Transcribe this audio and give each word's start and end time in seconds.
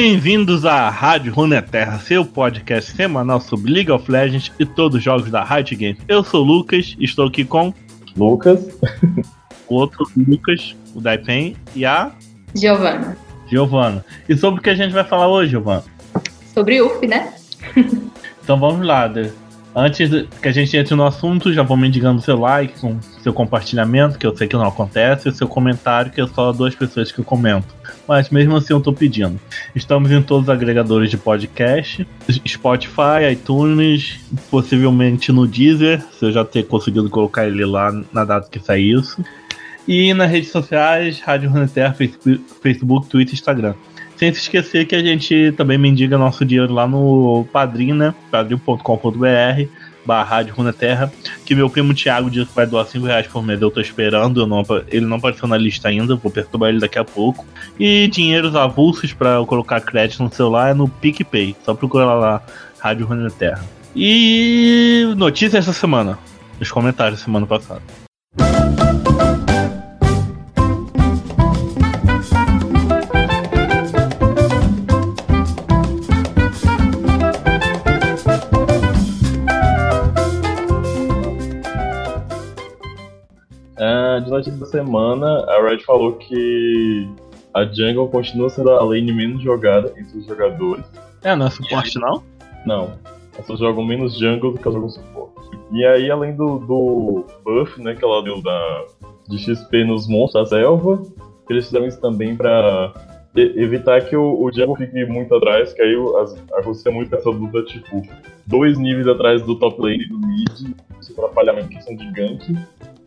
Bem-vindos 0.00 0.64
à 0.64 0.88
Rádio 0.88 1.34
Runeterra, 1.34 1.98
seu 1.98 2.24
podcast 2.24 2.92
semanal 2.92 3.40
sobre 3.40 3.72
League 3.72 3.90
of 3.90 4.08
Legends 4.08 4.52
e 4.56 4.64
todos 4.64 4.98
os 4.98 5.02
jogos 5.02 5.28
da 5.28 5.42
Riot 5.42 5.74
Games. 5.74 5.98
Eu 6.06 6.22
sou 6.22 6.44
o 6.44 6.46
Lucas, 6.46 6.94
estou 7.00 7.26
aqui 7.26 7.44
com 7.44 7.74
Lucas, 8.16 8.60
o 9.66 9.74
outro 9.74 10.08
Lucas, 10.16 10.76
o 10.94 11.00
Daipen, 11.00 11.56
e 11.74 11.84
a 11.84 12.12
Giovana. 12.54 13.18
Giovana. 13.50 14.04
E 14.28 14.36
sobre 14.36 14.60
o 14.60 14.62
que 14.62 14.70
a 14.70 14.76
gente 14.76 14.92
vai 14.92 15.02
falar 15.02 15.26
hoje, 15.26 15.50
Giovana? 15.50 15.82
Sobre 16.54 16.80
UF, 16.80 17.04
né? 17.04 17.34
então 18.40 18.56
vamos 18.56 18.86
lá. 18.86 19.12
Antes 19.74 20.10
que 20.42 20.48
a 20.48 20.52
gente 20.52 20.76
entre 20.76 20.94
no 20.94 21.04
assunto, 21.04 21.52
já 21.52 21.62
vou 21.62 21.76
mendigando 21.76 22.20
seu 22.20 22.38
like, 22.38 22.80
com 22.80 22.98
seu 23.22 23.32
compartilhamento, 23.32 24.18
que 24.18 24.26
eu 24.26 24.36
sei 24.36 24.48
que 24.48 24.56
não 24.56 24.66
acontece, 24.66 25.28
e 25.28 25.32
seu 25.32 25.46
comentário, 25.46 26.10
que 26.10 26.20
é 26.20 26.26
só 26.26 26.52
duas 26.52 26.74
pessoas 26.74 27.12
que 27.12 27.22
comentam. 27.22 27.76
Mas 28.06 28.30
mesmo 28.30 28.56
assim 28.56 28.72
eu 28.72 28.80
tô 28.80 28.92
pedindo. 28.92 29.38
Estamos 29.74 30.10
em 30.10 30.22
todos 30.22 30.44
os 30.44 30.48
agregadores 30.48 31.10
de 31.10 31.16
podcast, 31.16 32.06
Spotify, 32.46 33.30
iTunes, 33.32 34.18
possivelmente 34.50 35.30
no 35.30 35.46
Deezer, 35.46 36.02
se 36.18 36.24
eu 36.24 36.32
já 36.32 36.44
ter 36.44 36.66
conseguido 36.66 37.08
colocar 37.10 37.46
ele 37.46 37.64
lá 37.64 37.92
na 38.12 38.24
data 38.24 38.48
que 38.50 38.58
sair 38.58 38.92
isso. 38.98 39.22
E 39.86 40.12
nas 40.12 40.30
redes 40.30 40.50
sociais, 40.50 41.20
Rádio 41.20 41.50
Runeterra, 41.50 41.94
Facebook, 41.94 43.08
Twitter 43.08 43.32
e 43.32 43.36
Instagram. 43.36 43.74
Sem 44.18 44.34
se 44.34 44.40
esquecer 44.40 44.84
que 44.84 44.96
a 44.96 45.02
gente 45.02 45.52
também 45.56 45.78
mendiga 45.78 46.18
nosso 46.18 46.44
dinheiro 46.44 46.72
lá 46.72 46.88
no 46.88 47.46
Padrim, 47.52 47.92
né? 47.92 48.12
padrim.com.br 48.30 49.68
barra 50.04 50.24
Rádio 50.24 50.54
Runeterra, 50.54 51.12
que 51.44 51.54
meu 51.54 51.68
primo 51.68 51.92
Thiago 51.92 52.30
disse 52.30 52.46
que 52.46 52.56
vai 52.56 52.66
doar 52.66 52.86
5 52.86 53.04
reais 53.04 53.26
por 53.26 53.44
mês, 53.44 53.60
eu 53.60 53.70
tô 53.70 53.78
esperando, 53.78 54.40
eu 54.40 54.46
não, 54.46 54.64
ele 54.88 55.04
não 55.04 55.18
apareceu 55.18 55.46
na 55.46 55.58
lista 55.58 55.88
ainda, 55.88 56.16
vou 56.16 56.32
perturbar 56.32 56.70
ele 56.70 56.80
daqui 56.80 56.98
a 56.98 57.04
pouco. 57.04 57.44
E 57.78 58.08
dinheiros 58.08 58.56
avulsos 58.56 59.12
para 59.12 59.34
eu 59.34 59.44
colocar 59.44 59.82
crédito 59.82 60.22
no 60.22 60.32
celular 60.32 60.70
é 60.70 60.74
no 60.74 60.88
PicPay, 60.88 61.54
só 61.62 61.74
procurar 61.74 62.14
lá 62.14 62.42
Rádio 62.78 63.04
Runeterra. 63.04 63.62
E 63.94 65.12
notícias 65.14 65.66
essa 65.66 65.78
semana, 65.78 66.18
nos 66.58 66.70
comentários 66.70 67.20
da 67.20 67.24
semana 67.24 67.46
passada. 67.46 67.82
Notícia 84.38 84.58
da 84.58 84.66
semana, 84.66 85.44
a 85.48 85.62
Red 85.62 85.80
falou 85.80 86.14
que 86.14 87.08
a 87.54 87.64
Jungle 87.64 88.08
continua 88.08 88.48
sendo 88.48 88.70
a 88.70 88.82
lane 88.82 89.12
menos 89.12 89.42
jogada 89.42 89.92
entre 89.96 90.18
os 90.18 90.26
jogadores. 90.26 90.84
É, 91.22 91.34
não 91.34 91.46
é 91.46 91.50
suporte 91.50 91.98
não? 91.98 92.22
Não. 92.64 92.92
Elas 93.36 93.60
jogam 93.60 93.84
menos 93.84 94.18
jungle 94.18 94.52
do 94.52 94.58
que 94.58 94.66
elas 94.66 94.74
jogam 94.74 94.90
suporte. 94.90 95.58
E 95.72 95.84
aí, 95.84 96.10
além 96.10 96.34
do, 96.34 96.58
do 96.58 97.24
buff, 97.44 97.80
né, 97.80 97.94
que 97.94 98.04
ela 98.04 98.22
deu 98.22 98.42
da, 98.42 98.84
de 99.28 99.38
XP 99.38 99.84
nos 99.84 100.08
monstros 100.08 100.50
da 100.50 100.56
selva, 100.56 101.02
eles 101.48 101.66
fizeram 101.66 101.86
isso 101.86 102.00
também 102.00 102.34
pra 102.34 102.92
evitar 103.36 104.00
que 104.02 104.16
o, 104.16 104.42
o 104.42 104.52
jungle 104.52 104.76
fique 104.76 105.04
muito 105.04 105.34
atrás, 105.34 105.72
que 105.72 105.82
aí 105.82 105.94
as, 106.20 106.86
é 106.86 106.90
muito 106.90 107.14
essa 107.14 107.30
luta, 107.30 107.62
tipo, 107.62 108.02
dois 108.46 108.78
níveis 108.78 109.06
atrás 109.06 109.42
do 109.42 109.54
top 109.56 109.80
lane 109.80 110.08
do 110.08 110.18
mid, 110.18 110.74
isso 111.00 111.12
atrapalha 111.12 111.52
a 111.52 111.68
questão 111.68 111.94
de 111.94 112.10
gank. 112.12 112.56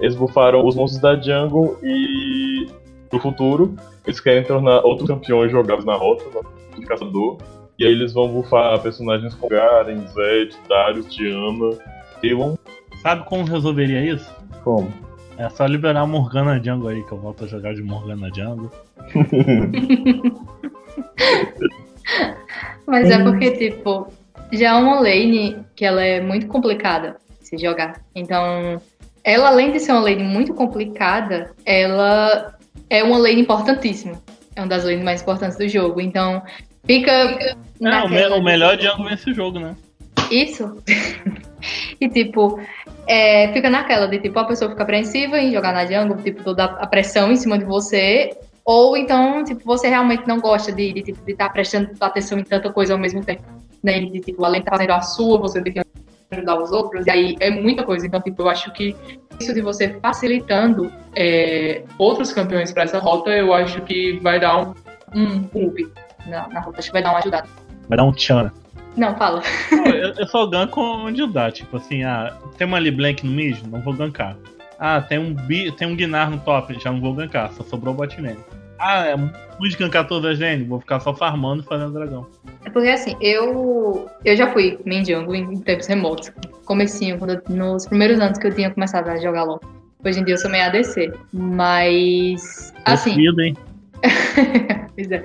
Eles 0.01 0.16
bufaram 0.16 0.66
os 0.66 0.75
monstros 0.75 1.01
da 1.01 1.16
jungle 1.16 1.78
e 1.84 2.67
no 3.12 3.19
futuro 3.19 3.75
eles 4.06 4.19
querem 4.19 4.44
tornar 4.44 4.81
outros 4.84 5.07
campeões 5.07 5.51
jogáveis 5.51 5.85
na 5.85 5.95
rota, 5.95 6.25
no 6.75 6.85
caçador. 6.85 7.38
E 7.78 7.85
aí 7.85 7.91
eles 7.91 8.11
vão 8.13 8.28
bufar 8.28 8.79
personagens 8.81 9.34
como 9.35 9.50
Garen, 9.50 10.06
Zed, 10.07 10.56
Darius, 10.67 11.16
Diana, 11.16 11.78
Elon. 12.23 12.56
Sabe 13.01 13.23
como 13.25 13.44
resolveria 13.45 14.03
isso? 14.03 14.29
Como? 14.63 14.91
É 15.38 15.50
só 15.50 15.66
liberar 15.66 16.01
a 16.01 16.07
Morgana 16.07 16.61
Jungle 16.63 16.90
aí, 16.90 17.03
que 17.03 17.11
eu 17.11 17.17
volto 17.17 17.45
a 17.45 17.47
jogar 17.47 17.73
de 17.73 17.81
Morgana 17.81 18.29
Jungle. 18.34 18.69
Mas 22.85 23.09
é 23.09 23.23
porque, 23.23 23.51
tipo, 23.51 24.07
já 24.51 24.69
é 24.69 24.73
uma 24.73 25.00
lane 25.00 25.57
que 25.75 25.85
ela 25.85 26.03
é 26.03 26.19
muito 26.22 26.47
complicada 26.47 27.17
de 27.40 27.47
se 27.47 27.57
jogar. 27.57 28.01
Então, 28.13 28.79
ela, 29.24 29.50
além 29.50 29.72
de 29.72 29.80
ser 29.80 29.92
uma 29.92 30.02
lane 30.02 30.24
muito 30.24 30.54
complicada, 30.54 31.52
ela 31.66 32.56
é 32.90 33.04
uma 33.04 33.18
lane 33.18 33.42
importantíssima. 33.42 34.22
É 34.56 34.62
uma 34.62 34.68
das 34.68 34.84
lanes 34.84 35.04
mais 35.04 35.22
importantes 35.22 35.58
do 35.58 35.68
jogo. 35.68 36.02
Então, 36.02 36.42
fica. 36.86 37.56
Não, 37.80 38.09
naquela... 38.09 38.38
o 38.38 38.44
melhor 38.44 38.80
jungle 38.80 39.08
o 39.08 39.34
jogo, 39.34 39.59
né? 39.59 39.76
Isso. 40.30 40.82
e 42.00 42.09
tipo, 42.09 42.59
é, 43.08 43.52
fica 43.54 43.70
naquela 43.70 44.08
de 44.08 44.20
tipo, 44.20 44.38
a 44.40 44.46
pessoa 44.46 44.72
fica 44.72 44.84
apreensiva 44.84 45.40
em 45.40 45.53
jogar 45.53 45.74
na 45.74 45.86
jungle, 45.86 46.18
tipo, 46.24 46.44
toda 46.44 46.66
a 46.66 46.88
pressão 46.88 47.32
em 47.32 47.36
cima 47.36 47.58
de 47.58 47.66
você. 47.66 48.36
Ou 48.64 48.96
então, 48.96 49.44
tipo, 49.44 49.62
você 49.66 49.88
realmente 49.90 50.28
não 50.28 50.40
gosta 50.40 50.72
de 50.72 50.84
estar 50.84 50.96
de, 50.96 51.03
tipo, 51.03 51.26
de 51.26 51.32
estar 51.32 51.50
prestando 51.50 51.90
atenção 52.00 52.40
em 52.40 52.44
tanta 52.44 52.72
coisa 52.72 52.94
ao 52.94 53.00
mesmo 53.00 53.24
tempo. 53.24 53.44
Né? 53.84 54.00
De, 54.00 54.20
tipo, 54.20 54.44
além 54.46 54.62
de 54.62 54.68
estar 54.68 54.78
fazendo 54.78 54.92
a 54.92 55.02
sua, 55.02 55.40
você 55.40 55.62
tem 55.62 55.74
que 55.74 55.80
ajudar 56.31 56.62
os 56.62 56.72
outros, 56.72 57.06
e 57.06 57.12
aí 57.12 57.36
é 57.40 57.50
muita 57.50 57.84
coisa. 57.84 58.06
Então, 58.06 58.22
tipo, 58.22 58.42
eu 58.42 58.50
acho 58.50 58.72
que 58.72 58.96
isso 59.40 59.53
de 59.53 59.62
você 59.62 60.00
facilitando 60.02 60.92
é, 61.16 61.84
outros 61.97 62.31
campeões 62.31 62.72
para 62.72 62.84
essa 62.84 63.00
rota, 63.00 63.31
eu 63.31 63.53
acho 63.53 63.81
que 63.81 64.19
vai 64.22 64.40
dar 64.40 64.58
um, 64.62 64.74
um 65.14 65.68
up 65.68 65.91
na, 66.25 66.47
na, 66.47 66.62
rota. 66.62 66.80
Acho 66.80 66.90
que 66.90 66.94
vai 66.94 67.03
dar 67.03 67.12
uma 67.12 67.20
ajudada. 67.20 67.47
Vai 67.90 67.97
dar 67.97 68.03
um 68.03 68.14
tchan. 68.14 68.52
Não, 68.96 69.16
fala. 69.16 69.41
eu, 69.72 70.14
eu 70.18 70.28
só 70.28 70.46
ganko 70.46 70.81
onde 70.81 71.25
dá. 71.31 71.52
Tipo 71.52 71.78
assim, 71.78 72.03
ah, 72.03 72.38
tem 72.58 72.68
uma 72.68 72.80
LeBlanc 72.80 73.25
no 73.25 73.31
mid? 73.31 73.62
Não 73.68 73.81
vou 73.81 73.94
gankar. 73.94 74.36
Ah, 74.80 75.02
tem 75.02 75.20
um, 75.20 75.36
tem 75.78 75.88
um 75.88 75.96
Gnar 75.96 76.31
no 76.31 76.40
top? 76.40 76.78
Já 76.80 76.91
não 76.91 77.00
vou 77.00 77.14
gankar. 77.14 77.52
Só 77.53 77.64
sobrou 77.64 77.94
o 77.94 77.97
botman. 77.97 78.38
Ah, 78.84 79.06
é 79.06 79.16
muito 79.16 79.78
gankar 79.78 80.08
todas 80.08 80.31
as 80.31 80.40
lane? 80.40 80.64
Vou 80.64 80.80
ficar 80.80 81.00
só 81.00 81.14
farmando 81.14 81.62
e 81.62 81.66
fazendo 81.66 81.94
dragão. 81.94 82.28
É 82.66 82.69
porque 82.72 82.90
assim, 82.90 83.16
eu 83.22 84.09
eu 84.25 84.36
já 84.36 84.52
fui 84.52 84.80
main 84.86 85.06
jungle 85.06 85.36
em 85.36 85.59
tempos 85.59 85.86
remotos. 85.86 86.31
Comecinho, 86.66 87.20
quando, 87.20 87.40
nos 87.50 87.86
primeiros 87.86 88.20
anos 88.20 88.40
que 88.40 88.47
eu 88.47 88.56
tinha 88.56 88.72
começado 88.72 89.08
a 89.09 89.18
jogar 89.18 89.44
LoL. 89.44 89.62
Hoje 90.03 90.20
em 90.20 90.24
dia 90.24 90.34
eu 90.34 90.38
sou 90.40 90.50
meio 90.50 90.66
ADC. 90.66 91.14
Mas. 91.31 92.74
Assim. 92.86 93.12
Confido, 93.12 93.41
hein? 93.41 93.58
pois 94.96 95.12
é. 95.12 95.24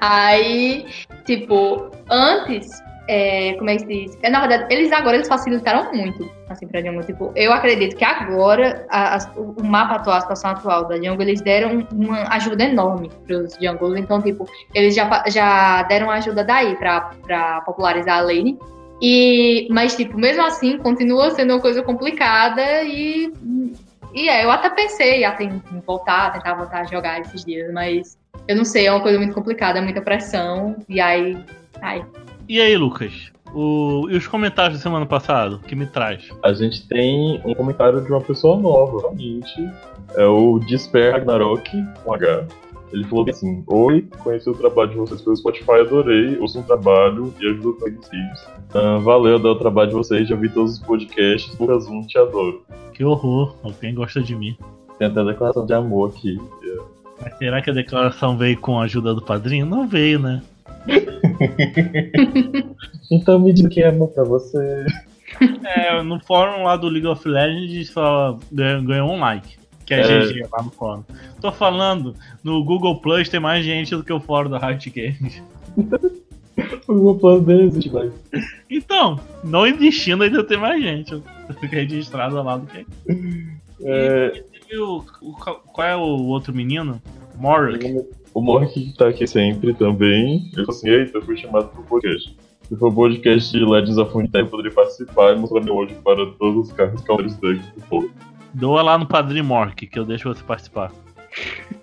Aí, 0.00 0.86
tipo, 1.24 1.90
antes 2.10 2.82
é, 3.12 3.54
como 3.54 3.68
é 3.68 3.74
que 3.74 3.80
se 3.80 3.86
diz? 3.86 4.18
É, 4.22 4.30
na 4.30 4.38
verdade, 4.46 4.72
eles 4.72 4.92
agora 4.92 5.16
eles 5.16 5.26
facilitaram 5.26 5.92
muito, 5.92 6.30
assim, 6.48 6.68
pra 6.68 6.80
Jungle. 6.80 7.02
Tipo, 7.02 7.32
eu 7.34 7.52
acredito 7.52 7.96
que 7.96 8.04
agora 8.04 8.86
a, 8.88 9.16
a, 9.16 9.30
o 9.36 9.64
mapa 9.64 9.96
atual, 9.96 10.16
a 10.16 10.20
situação 10.20 10.52
atual 10.52 10.86
da 10.86 10.94
Jungle, 10.96 11.22
eles 11.22 11.40
deram 11.40 11.84
uma 11.92 12.22
ajuda 12.34 12.62
enorme 12.62 13.10
pros 13.26 13.56
Jungles. 13.60 13.98
Então, 13.98 14.22
tipo, 14.22 14.48
eles 14.72 14.94
já, 14.94 15.24
já 15.26 15.82
deram 15.82 16.08
ajuda 16.08 16.44
daí 16.44 16.76
pra, 16.76 17.10
pra 17.24 17.62
popularizar 17.62 18.18
a 18.18 18.22
lane. 18.22 18.56
E, 19.02 19.66
mas, 19.72 19.96
tipo, 19.96 20.16
mesmo 20.16 20.44
assim, 20.44 20.78
continua 20.78 21.32
sendo 21.32 21.54
uma 21.54 21.60
coisa 21.60 21.82
complicada 21.82 22.84
e. 22.84 23.32
E 24.14 24.28
é, 24.28 24.44
eu 24.44 24.52
até 24.52 24.70
pensei 24.70 25.24
até 25.24 25.44
em 25.44 25.60
voltar, 25.84 26.32
tentar 26.32 26.54
voltar 26.54 26.80
a 26.80 26.84
jogar 26.84 27.20
esses 27.20 27.44
dias, 27.44 27.72
mas 27.72 28.18
eu 28.46 28.56
não 28.56 28.64
sei, 28.64 28.86
é 28.86 28.92
uma 28.92 29.00
coisa 29.00 29.18
muito 29.18 29.34
complicada, 29.34 29.78
é 29.78 29.82
muita 29.82 30.00
pressão, 30.00 30.76
e 30.88 31.00
aí. 31.00 31.36
Ai, 31.80 32.04
e 32.50 32.60
aí, 32.60 32.76
Lucas? 32.76 33.30
O, 33.54 34.08
e 34.10 34.16
os 34.16 34.26
comentários 34.26 34.78
da 34.78 34.82
semana 34.82 35.06
passada? 35.06 35.58
que 35.68 35.76
me 35.76 35.86
traz? 35.86 36.28
A 36.42 36.52
gente 36.52 36.84
tem 36.88 37.40
um 37.44 37.54
comentário 37.54 38.00
de 38.00 38.10
uma 38.10 38.20
pessoa 38.20 38.58
nova, 38.58 38.98
realmente. 38.98 39.70
É 40.16 40.24
o 40.24 40.58
Despair 40.58 41.12
Ragnarok, 41.12 41.70
com 42.02 42.12
H. 42.12 42.48
Ele 42.92 43.04
falou 43.04 43.24
assim: 43.30 43.62
Oi, 43.68 44.04
conheci 44.18 44.50
o 44.50 44.54
trabalho 44.54 44.90
de 44.90 44.96
vocês 44.96 45.22
pelo 45.22 45.36
Spotify, 45.36 45.80
adorei, 45.80 46.36
ouço 46.40 46.58
um 46.58 46.62
trabalho 46.64 47.32
e 47.40 47.46
ajudo 47.46 47.74
todos 47.74 47.98
os. 48.08 48.74
Uh, 48.74 48.98
valeu, 49.00 49.38
dá 49.38 49.50
o 49.50 49.56
trabalho 49.56 49.90
de 49.90 49.94
vocês, 49.94 50.26
já 50.26 50.34
vi 50.34 50.48
todos 50.48 50.72
os 50.72 50.78
podcasts, 50.80 51.56
Lucas 51.56 51.86
1, 51.86 52.06
te 52.08 52.18
adoro. 52.18 52.64
Que 52.92 53.04
horror, 53.04 53.54
alguém 53.62 53.94
gosta 53.94 54.20
de 54.20 54.34
mim. 54.34 54.56
Tem 54.98 55.06
até 55.06 55.20
a 55.20 55.24
declaração 55.24 55.64
de 55.64 55.72
amor 55.72 56.10
aqui. 56.10 56.36
Mas 57.22 57.38
será 57.38 57.62
que 57.62 57.70
a 57.70 57.74
declaração 57.74 58.36
veio 58.36 58.58
com 58.58 58.80
a 58.80 58.84
ajuda 58.84 59.14
do 59.14 59.22
padrinho? 59.22 59.66
Não 59.66 59.86
veio, 59.86 60.18
né? 60.18 60.42
então 63.10 63.38
me 63.38 63.52
diga 63.52 63.68
que 63.68 63.82
é 63.82 63.90
bom 63.90 64.06
pra 64.06 64.24
você. 64.24 64.86
É, 65.64 66.02
no 66.02 66.20
fórum 66.20 66.64
lá 66.64 66.76
do 66.76 66.88
League 66.88 67.06
of 67.06 67.26
Legends 67.26 67.90
só 67.90 68.38
ganhou 68.52 69.10
um 69.10 69.20
like. 69.20 69.58
Que 69.86 69.94
é, 69.94 70.00
é 70.00 70.26
GG 70.26 70.48
lá 70.52 70.62
no 70.62 70.70
fórum. 70.70 71.04
Tô 71.40 71.50
falando, 71.50 72.14
no 72.44 72.62
Google 72.64 73.00
Plus 73.00 73.28
tem 73.28 73.40
mais 73.40 73.64
gente 73.64 73.94
do 73.94 74.04
que 74.04 74.12
o 74.12 74.20
fórum 74.20 74.50
da 74.50 74.58
Riot 74.58 74.90
Games. 74.90 75.42
o 76.86 76.94
Google 76.94 77.18
Plus 77.18 77.46
não 77.46 77.60
existe 77.62 77.90
mais. 77.90 78.12
Então, 78.70 79.18
não 79.42 79.66
existindo 79.66 80.22
ainda 80.22 80.44
tem 80.44 80.58
mais 80.58 80.82
gente 80.82 81.20
registrada 81.62 82.42
lá 82.42 82.56
do 82.56 82.66
que. 82.66 82.86
É... 83.82 84.44
E, 84.70 84.74
e, 84.74 84.78
o, 84.78 85.04
o, 85.22 85.32
qual 85.32 85.86
é 85.86 85.96
o 85.96 86.26
outro 86.26 86.54
menino? 86.54 87.00
Morrick. 87.36 88.04
O 88.32 88.40
Mork 88.40 88.72
que 88.72 88.96
tá 88.96 89.08
aqui 89.08 89.26
sempre 89.26 89.74
também. 89.74 90.50
Ele 90.52 90.64
falou 90.64 90.70
assim: 90.70 90.88
Eita, 90.88 91.18
eu 91.18 91.22
fui 91.22 91.36
chamado 91.36 91.68
pro 91.68 91.82
podcast. 91.82 92.36
Se 92.62 92.76
for 92.76 92.94
podcast 92.94 93.50
de 93.50 93.64
Legends 93.64 93.98
of 93.98 94.12
Runeterra, 94.12 94.44
eu 94.44 94.50
poderia 94.50 94.72
participar 94.72 95.32
e 95.32 95.38
mostrar 95.38 95.60
meu 95.60 95.76
ódio 95.76 95.96
para 96.02 96.24
todos 96.38 96.68
os 96.68 96.72
carros 96.72 97.34
decks 97.36 97.66
do 97.74 97.82
povo. 97.88 98.10
Doa 98.54 98.82
lá 98.82 98.96
no 98.96 99.06
Padre 99.06 99.42
Mork, 99.42 99.86
que 99.86 99.98
eu 99.98 100.04
deixo 100.04 100.28
você 100.28 100.42
participar. 100.44 100.92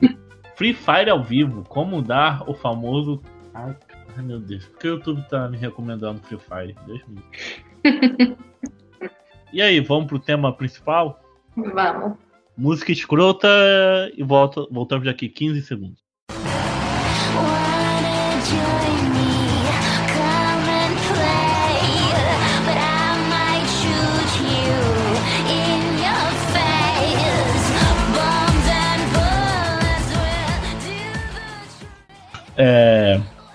Free 0.56 0.74
Fire 0.74 1.10
ao 1.10 1.22
vivo, 1.22 1.64
como 1.68 2.02
dar 2.02 2.50
o 2.50 2.54
famoso. 2.54 3.22
Ai, 3.54 3.76
ai, 4.16 4.24
meu 4.24 4.40
Deus, 4.40 4.66
por 4.66 4.80
que 4.80 4.88
o 4.88 4.92
YouTube 4.96 5.22
tá 5.30 5.50
me 5.50 5.58
recomendando 5.58 6.22
Free 6.22 6.40
Fire? 6.40 6.76
Deus 6.86 7.02
me 7.08 7.22
livre. 7.84 8.38
E 9.54 9.62
aí, 9.62 9.80
vamos 9.80 10.08
pro 10.08 10.20
tema 10.20 10.52
principal? 10.52 11.22
Vamos. 11.56 12.18
Música 12.58 12.92
escrota 12.92 13.48
e 14.16 14.22
volta, 14.22 14.68
voltamos 14.70 15.06
daqui 15.06 15.30
15 15.30 15.62
segundos. 15.62 16.07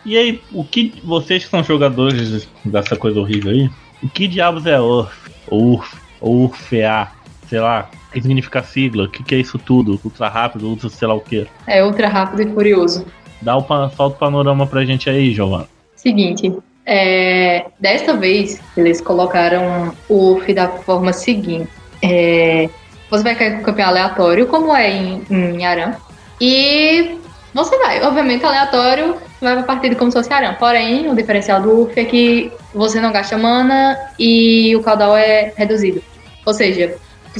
E 0.04 0.16
aí, 0.16 0.43
o 0.52 0.64
que 0.64 1.00
vocês 1.04 1.44
que 1.44 1.50
são 1.50 1.62
jogadores 1.62 2.49
dessa 2.64 2.96
coisa 2.96 3.20
horrível 3.20 3.52
aí, 3.52 3.70
o 4.02 4.08
que 4.08 4.26
diabos 4.26 4.66
é 4.66 4.81
URF? 4.81 5.31
URF, 5.50 5.96
URFA, 6.20 7.12
sei 7.49 7.60
lá, 7.60 7.88
o 8.08 8.12
que 8.12 8.22
significa 8.22 8.60
a 8.60 8.62
sigla? 8.64 9.04
O 9.04 9.08
que, 9.08 9.22
que 9.22 9.34
é 9.34 9.38
isso 9.38 9.58
tudo? 9.58 10.00
Ultra 10.04 10.28
rápido, 10.28 10.69
ultra 10.69 10.88
sei 10.88 11.06
lá 11.06 11.14
o 11.14 11.20
que. 11.20 11.46
É 11.66 11.84
ultra 11.84 12.08
rápido 12.08 12.43
e 12.43 12.52
furioso. 12.52 13.06
Dá 13.40 13.56
o 13.56 13.62
solta 13.62 14.16
o 14.16 14.19
panorama 14.19 14.66
pra 14.66 14.84
gente 14.84 15.08
aí, 15.08 15.32
Giovana. 15.32 15.69
Seguinte, 15.94 16.52
é, 16.84 17.66
desta 17.78 18.16
vez 18.16 18.60
eles 18.76 19.00
colocaram 19.00 19.94
o 20.08 20.32
UF 20.32 20.52
da 20.52 20.69
forma 20.69 21.12
seguinte. 21.12 21.69
É, 22.02 22.69
você 23.08 23.22
vai 23.22 23.34
cair 23.34 23.55
com 23.55 23.60
um 23.60 23.62
campeão 23.62 23.88
aleatório, 23.88 24.46
como 24.46 24.75
é 24.75 24.90
em, 24.90 25.22
em 25.31 25.64
Aram, 25.64 25.94
e 26.40 27.19
você 27.55 27.78
vai, 27.78 28.02
obviamente 28.02 28.44
aleatório, 28.44 29.16
vai 29.42 29.54
pra 29.56 29.64
partida 29.64 29.94
como 29.94 30.10
se 30.10 30.16
fosse 30.16 30.32
Aram. 30.32 30.54
Porém, 30.54 31.10
o 31.10 31.14
diferencial 31.14 31.60
do 31.60 31.82
UF 31.82 31.98
é 31.98 32.04
que 32.04 32.52
você 32.72 33.00
não 33.00 33.12
gasta 33.12 33.36
mana 33.36 33.98
e 34.18 34.74
o 34.76 34.82
caudal 34.82 35.16
é 35.16 35.52
reduzido. 35.56 36.02
Ou 36.46 36.54
seja, 36.54 36.96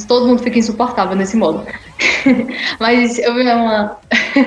todo 0.06 0.26
mundo 0.26 0.43
fica 0.43 0.58
insuportável 0.58 1.16
nesse 1.16 1.37
modo. 1.37 1.66
Mas 2.78 3.19
eu 3.19 3.34
vi 3.34 3.43
uma, 3.43 3.99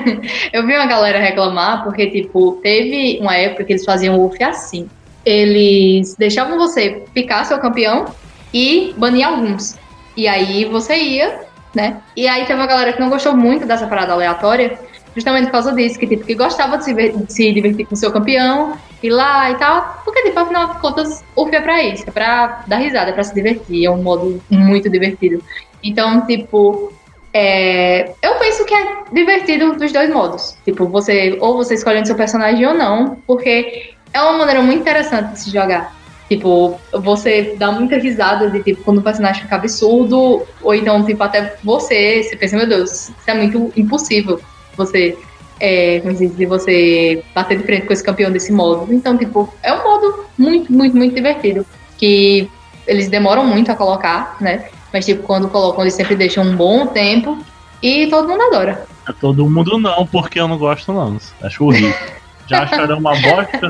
eu 0.52 0.66
vi 0.66 0.74
uma 0.74 0.86
galera 0.86 1.18
reclamar 1.18 1.84
porque, 1.84 2.10
tipo, 2.10 2.58
teve 2.62 3.18
uma 3.20 3.36
época 3.36 3.64
que 3.64 3.72
eles 3.72 3.84
faziam 3.84 4.22
UF 4.24 4.42
assim. 4.42 4.88
Eles 5.24 6.14
deixavam 6.14 6.56
você 6.56 7.02
picar 7.12 7.44
seu 7.44 7.58
campeão 7.58 8.06
e 8.52 8.94
banir 8.96 9.26
alguns. 9.26 9.76
E 10.16 10.28
aí 10.28 10.64
você 10.64 10.96
ia, 10.96 11.40
né? 11.74 11.98
E 12.16 12.26
aí 12.26 12.46
teve 12.46 12.58
uma 12.58 12.66
galera 12.66 12.92
que 12.92 13.00
não 13.00 13.10
gostou 13.10 13.36
muito 13.36 13.66
dessa 13.66 13.86
parada 13.86 14.12
aleatória, 14.12 14.78
justamente 15.16 15.46
por 15.46 15.52
causa 15.52 15.72
disso, 15.72 15.98
que 15.98 16.06
tipo, 16.06 16.24
que 16.24 16.34
gostava 16.34 16.76
de 16.76 16.84
se, 16.84 16.92
ver- 16.92 17.16
de 17.16 17.32
se 17.32 17.50
divertir 17.52 17.86
com 17.86 17.96
seu 17.96 18.12
campeão, 18.12 18.76
ir 19.02 19.10
lá 19.10 19.50
e 19.50 19.54
tal. 19.56 20.02
Porque, 20.04 20.22
tipo, 20.24 20.38
afinal 20.38 20.74
de 20.74 20.80
contas, 20.80 21.24
UF 21.34 21.56
é 21.56 21.60
pra 21.60 21.82
isso, 21.82 22.04
é 22.06 22.10
pra 22.10 22.62
dar 22.68 22.76
risada, 22.76 23.10
é 23.10 23.14
pra 23.14 23.24
se 23.24 23.34
divertir, 23.34 23.86
é 23.86 23.90
um 23.90 24.02
modo 24.02 24.40
muito 24.50 24.90
divertido. 24.90 25.42
Então, 25.82 26.26
tipo, 26.26 26.92
é, 27.32 28.10
eu 28.22 28.34
penso 28.38 28.64
que 28.66 28.74
é 28.74 29.04
divertido 29.10 29.74
dos 29.76 29.90
dois 29.90 30.10
modos. 30.10 30.56
Tipo, 30.64 30.86
você 30.86 31.38
ou 31.40 31.56
você 31.56 31.74
escolhendo 31.74 32.06
seu 32.06 32.16
personagem 32.16 32.66
ou 32.66 32.74
não, 32.74 33.16
porque 33.26 33.94
é 34.12 34.20
uma 34.20 34.36
maneira 34.38 34.60
muito 34.60 34.80
interessante 34.80 35.32
de 35.32 35.40
se 35.40 35.50
jogar. 35.50 35.94
Tipo, 36.28 36.80
você 36.92 37.54
dá 37.56 37.70
muita 37.70 37.96
risada 37.98 38.50
de 38.50 38.60
tipo 38.62 38.82
quando 38.82 38.98
o 38.98 39.02
personagem 39.02 39.42
fica 39.42 39.54
absurdo, 39.56 40.44
ou 40.60 40.74
então, 40.74 41.04
tipo, 41.04 41.22
até 41.22 41.56
você, 41.62 42.22
você 42.22 42.36
pensa, 42.36 42.56
meu 42.56 42.68
Deus, 42.68 42.90
isso 42.90 43.14
é 43.28 43.34
muito 43.34 43.72
impossível. 43.76 44.40
Você, 44.76 45.16
é, 45.60 46.00
como 46.00 46.14
diz, 46.14 46.36
de 46.36 46.46
você 46.46 47.22
bater 47.34 47.58
de 47.58 47.64
frente 47.64 47.86
com 47.86 47.92
esse 47.92 48.04
campeão 48.04 48.30
desse 48.30 48.52
modo. 48.52 48.92
Então, 48.92 49.16
tipo, 49.16 49.52
é 49.62 49.72
um 49.72 49.82
modo 49.82 50.24
muito, 50.38 50.72
muito, 50.72 50.96
muito 50.96 51.14
divertido. 51.14 51.64
Que 51.96 52.48
eles 52.86 53.08
demoram 53.08 53.44
muito 53.46 53.70
a 53.70 53.76
colocar, 53.76 54.36
né? 54.40 54.66
Mas, 54.92 55.04
tipo, 55.04 55.22
quando 55.22 55.48
colocam, 55.48 55.82
eles 55.82 55.94
sempre 55.94 56.14
deixam 56.14 56.44
um 56.44 56.56
bom 56.56 56.86
tempo 56.86 57.38
e 57.82 58.06
todo 58.08 58.28
mundo 58.28 58.42
adora. 58.42 58.86
É 59.08 59.12
todo 59.12 59.48
mundo 59.48 59.78
não, 59.78 60.06
porque 60.06 60.40
eu 60.40 60.48
não 60.48 60.58
gosto 60.58 60.92
não. 60.92 61.18
Acho 61.42 61.64
horrível. 61.64 61.94
Já 62.48 62.62
acharam 62.62 62.98
uma 62.98 63.12
bosta? 63.20 63.68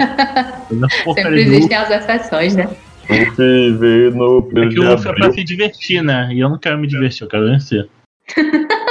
Sempre 0.68 1.14
querer 1.14 1.40
existem 1.40 1.76
as 1.76 1.90
exceções, 1.90 2.54
né? 2.54 2.68
Que 3.06 3.70
veio 3.78 4.10
no 4.10 4.46
É 4.54 4.68
que 4.68 4.80
o 4.80 4.94
UF 4.94 5.08
é 5.08 5.12
pra 5.12 5.32
se 5.32 5.44
divertir, 5.44 6.02
né? 6.02 6.28
E 6.32 6.40
eu 6.40 6.48
não 6.50 6.58
quero 6.58 6.76
me 6.76 6.86
divertir, 6.86 7.22
eu 7.22 7.28
quero 7.28 7.46
vencer. 7.46 7.88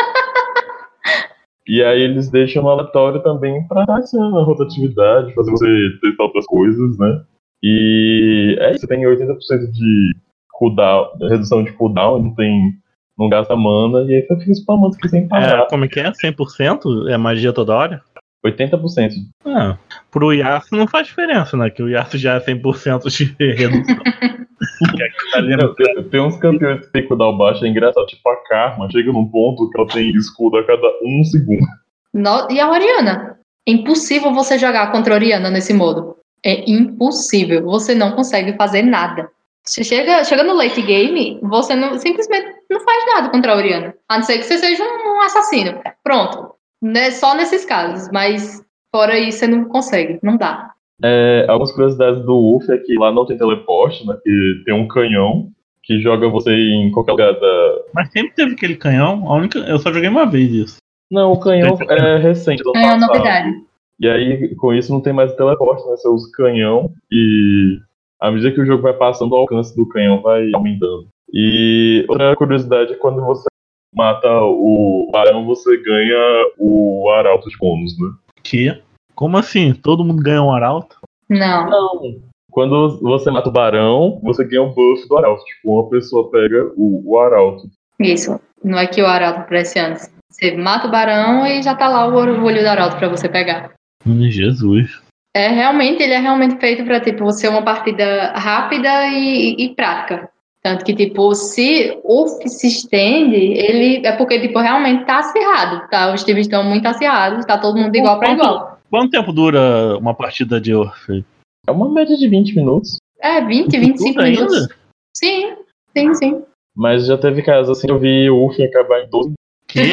E 1.67 1.83
aí 1.83 2.01
eles 2.01 2.29
deixam 2.29 2.63
no 2.63 2.69
aleatório 2.69 3.21
também 3.23 3.67
pra 3.67 3.85
dar 3.85 3.97
assim, 3.97 4.19
rotatividade, 4.19 5.33
fazer 5.33 5.51
você 5.51 5.89
testar 6.01 6.23
outras 6.23 6.45
coisas, 6.45 6.97
né? 6.97 7.23
E 7.63 8.55
é 8.59 8.71
isso, 8.71 8.81
você 8.81 8.87
tem 8.87 9.03
80% 9.03 9.71
de 9.71 10.15
cooldown, 10.51 11.09
redução 11.29 11.63
de 11.63 11.73
cooldown, 11.73 12.21
não 12.21 12.35
tem. 12.35 12.73
não 13.17 13.29
gasta 13.29 13.55
mana, 13.55 14.03
e 14.03 14.15
aí 14.15 14.21
você 14.21 14.39
fica 14.39 14.51
spamando 14.51 14.95
aqui 14.95 15.09
sem 15.09 15.27
parar. 15.27 15.63
É, 15.63 15.67
como 15.67 15.85
é 15.85 15.87
que 15.87 15.99
é? 15.99 16.11
100%? 16.11 17.09
É 17.09 17.17
magia 17.17 17.51
toda 17.51 17.75
hora? 17.75 18.01
80%. 18.45 19.13
Ah, 19.45 19.77
pro 20.15 20.31
Yasuo 20.31 20.79
não 20.79 20.87
faz 20.87 21.07
diferença, 21.07 21.57
né? 21.57 21.69
Que 21.69 21.83
o 21.83 21.89
Yasuo 21.89 22.17
já 22.17 22.35
é 22.35 22.39
100% 22.39 23.35
de 23.37 23.51
redução. 23.51 23.97
É 24.05 25.41
tá 25.41 26.03
tem 26.09 26.21
uns 26.21 26.37
campeões 26.37 26.85
que 26.85 26.91
tem 26.93 27.05
cooldown 27.05 27.37
baixo, 27.37 27.65
é 27.65 27.67
engraçado, 27.67 28.05
tipo 28.05 28.27
a 28.29 28.37
Karma, 28.47 28.89
chega 28.89 29.11
num 29.11 29.27
ponto 29.27 29.69
que 29.69 29.77
ela 29.77 29.87
tem 29.89 30.09
escudo 30.11 30.55
a 30.57 30.63
cada 30.65 30.87
um 31.03 31.21
segundo. 31.25 31.67
No- 32.13 32.49
E 32.49 32.61
a 32.61 32.69
Oriana? 32.71 33.37
É 33.67 33.71
impossível 33.73 34.33
você 34.33 34.57
jogar 34.57 34.89
contra 34.93 35.13
a 35.13 35.17
Oriana 35.17 35.49
nesse 35.49 35.73
modo. 35.73 36.15
É 36.45 36.63
impossível. 36.69 37.63
Você 37.63 37.93
não 37.93 38.13
consegue 38.13 38.55
fazer 38.55 38.83
nada. 38.83 39.29
Você 39.65 39.83
chega, 39.83 40.23
chega 40.23 40.43
no 40.43 40.53
late 40.53 40.81
game, 40.81 41.39
você 41.41 41.75
não, 41.75 41.97
simplesmente 41.97 42.55
não 42.71 42.79
faz 42.79 43.05
nada 43.07 43.29
contra 43.29 43.51
a 43.51 43.57
Oriana. 43.57 43.93
A 44.07 44.17
não 44.17 44.23
ser 44.23 44.37
que 44.37 44.43
você 44.45 44.57
seja 44.59 44.81
um, 44.81 45.17
um 45.17 45.21
assassino. 45.23 45.81
Pronto. 46.03 46.55
Né, 46.81 47.11
só 47.11 47.35
nesses 47.35 47.65
casos. 47.65 48.09
Mas 48.13 48.63
fora 48.95 49.19
isso, 49.19 49.39
você 49.39 49.47
não 49.47 49.65
consegue. 49.65 50.19
Não 50.23 50.37
dá. 50.37 50.71
É, 51.03 51.45
algumas 51.49 51.73
curiosidades 51.73 52.23
do 52.23 52.55
UF 52.55 52.71
é 52.71 52.77
que 52.77 52.95
lá 52.95 53.11
não 53.11 53.25
tem 53.25 53.37
teleporte, 53.37 54.07
né? 54.07 54.17
Que 54.23 54.61
tem 54.63 54.73
um 54.73 54.87
canhão 54.87 55.49
que 55.83 55.99
joga 55.99 56.29
você 56.29 56.55
em 56.55 56.89
qualquer 56.91 57.11
lugar 57.11 57.33
da. 57.33 57.75
Mas 57.93 58.09
sempre 58.11 58.33
teve 58.33 58.53
aquele 58.53 58.77
canhão. 58.77 59.29
A 59.29 59.35
única... 59.35 59.59
Eu 59.59 59.77
só 59.79 59.91
joguei 59.91 60.07
uma 60.07 60.25
vez 60.25 60.49
isso. 60.53 60.77
Não, 61.11 61.33
o 61.33 61.39
canhão 61.39 61.77
é 61.89 62.17
recente. 62.17 62.63
do 62.63 62.69
ano 62.69 62.79
É 62.79 62.85
uma 62.85 63.07
novidade. 63.07 63.53
E 63.99 64.07
aí, 64.07 64.55
com 64.55 64.73
isso, 64.73 64.93
não 64.93 65.01
tem 65.01 65.11
mais 65.11 65.35
teleporte, 65.35 65.85
né? 65.85 65.97
Você 65.97 66.07
usa 66.07 66.27
o 66.27 66.31
canhão 66.31 66.91
e 67.11 67.77
à 68.19 68.31
medida 68.31 68.51
que 68.51 68.61
o 68.61 68.65
jogo 68.65 68.81
vai 68.81 68.93
passando, 68.93 69.33
o 69.33 69.35
alcance 69.35 69.75
do 69.75 69.87
canhão 69.89 70.21
vai 70.21 70.49
aumentando. 70.53 71.07
E 71.33 72.05
outra 72.07 72.35
curiosidade 72.35 72.93
é 72.93 72.95
quando 72.95 73.23
você 73.23 73.45
mata 73.93 74.29
o 74.41 75.09
barão, 75.11 75.45
você 75.45 75.77
ganha 75.81 76.17
o 76.57 77.09
arauto 77.09 77.49
de 77.49 77.57
bônus, 77.57 77.97
né? 77.99 78.09
Que? 78.45 78.79
Como 79.15 79.37
assim? 79.37 79.73
Todo 79.73 80.05
mundo 80.05 80.21
ganha 80.21 80.43
um 80.43 80.53
arauto? 80.53 80.97
Não. 81.27 81.69
Não. 81.69 82.21
Quando 82.51 82.99
você 83.01 83.31
mata 83.31 83.49
o 83.49 83.51
barão, 83.51 84.19
você 84.23 84.45
ganha 84.45 84.61
o 84.61 84.73
buff 84.73 85.07
do 85.09 85.17
arauto. 85.17 85.43
Tipo, 85.43 85.73
uma 85.73 85.89
pessoa 85.89 86.29
pega 86.29 86.71
o, 86.77 87.01
o 87.03 87.19
arauto. 87.19 87.67
Isso. 87.99 88.39
Não 88.63 88.77
é 88.77 88.87
que 88.87 89.01
o 89.01 89.05
Arauto 89.05 89.41
aparece 89.41 89.79
antes. 89.79 90.11
Você 90.29 90.55
mata 90.55 90.87
o 90.87 90.91
barão 90.91 91.45
e 91.45 91.61
já 91.61 91.75
tá 91.75 91.87
lá 91.87 92.07
o 92.07 92.15
orgulho 92.15 92.61
do 92.61 92.67
Arauto 92.67 92.97
pra 92.97 93.07
você 93.07 93.29
pegar. 93.29 93.71
Hum, 94.05 94.29
Jesus. 94.29 95.01
É 95.35 95.49
realmente, 95.49 96.01
ele 96.01 96.13
é 96.13 96.19
realmente 96.19 96.59
feito 96.59 96.83
pra, 96.85 96.99
tipo, 96.99 97.23
você 97.25 97.47
uma 97.47 97.63
partida 97.63 98.31
rápida 98.33 99.07
e, 99.07 99.55
e 99.57 99.75
prática. 99.75 100.29
Tanto 100.65 100.83
que, 100.83 100.95
tipo, 100.95 101.35
se 101.35 101.95
o 102.03 102.39
que 102.39 102.49
se 102.49 102.65
estende, 102.65 103.35
ele 103.35 104.03
é 104.03 104.17
porque, 104.17 104.39
tipo, 104.39 104.57
realmente 104.57 105.05
tá 105.05 105.19
acirrado, 105.19 105.87
tá? 105.91 106.11
Os 106.11 106.23
times 106.23 106.47
estão 106.47 106.63
muito 106.63 106.87
acirrados, 106.87 107.45
tá 107.45 107.55
todo 107.55 107.77
mundo 107.77 107.91
de 107.91 107.99
igual 107.99 108.17
pra 108.17 108.29
Quanto- 108.29 108.41
igual. 108.43 108.79
Quanto 108.89 109.11
tempo 109.11 109.31
dura 109.31 109.95
uma 109.99 110.15
partida 110.15 110.59
de 110.59 110.73
Orfe? 110.73 111.23
É 111.67 111.71
uma 111.71 111.87
média 111.87 112.17
de 112.17 112.27
20 112.27 112.55
minutos. 112.55 112.97
É, 113.21 113.41
20, 113.45 113.77
25 113.77 114.09
Tudo 114.13 114.21
ainda? 114.23 114.41
minutos. 114.41 114.67
Sim, 115.15 115.53
sim, 115.95 116.13
sim. 116.15 116.43
Mas 116.75 117.05
já 117.05 117.15
teve 117.15 117.43
casos 117.43 117.77
assim, 117.77 117.87
eu 117.87 117.99
vi 117.99 118.27
o 118.31 118.43
Urf 118.43 118.59
acabar 118.63 119.01
em 119.03 119.07
12 119.07 119.33
Que? 119.67 119.91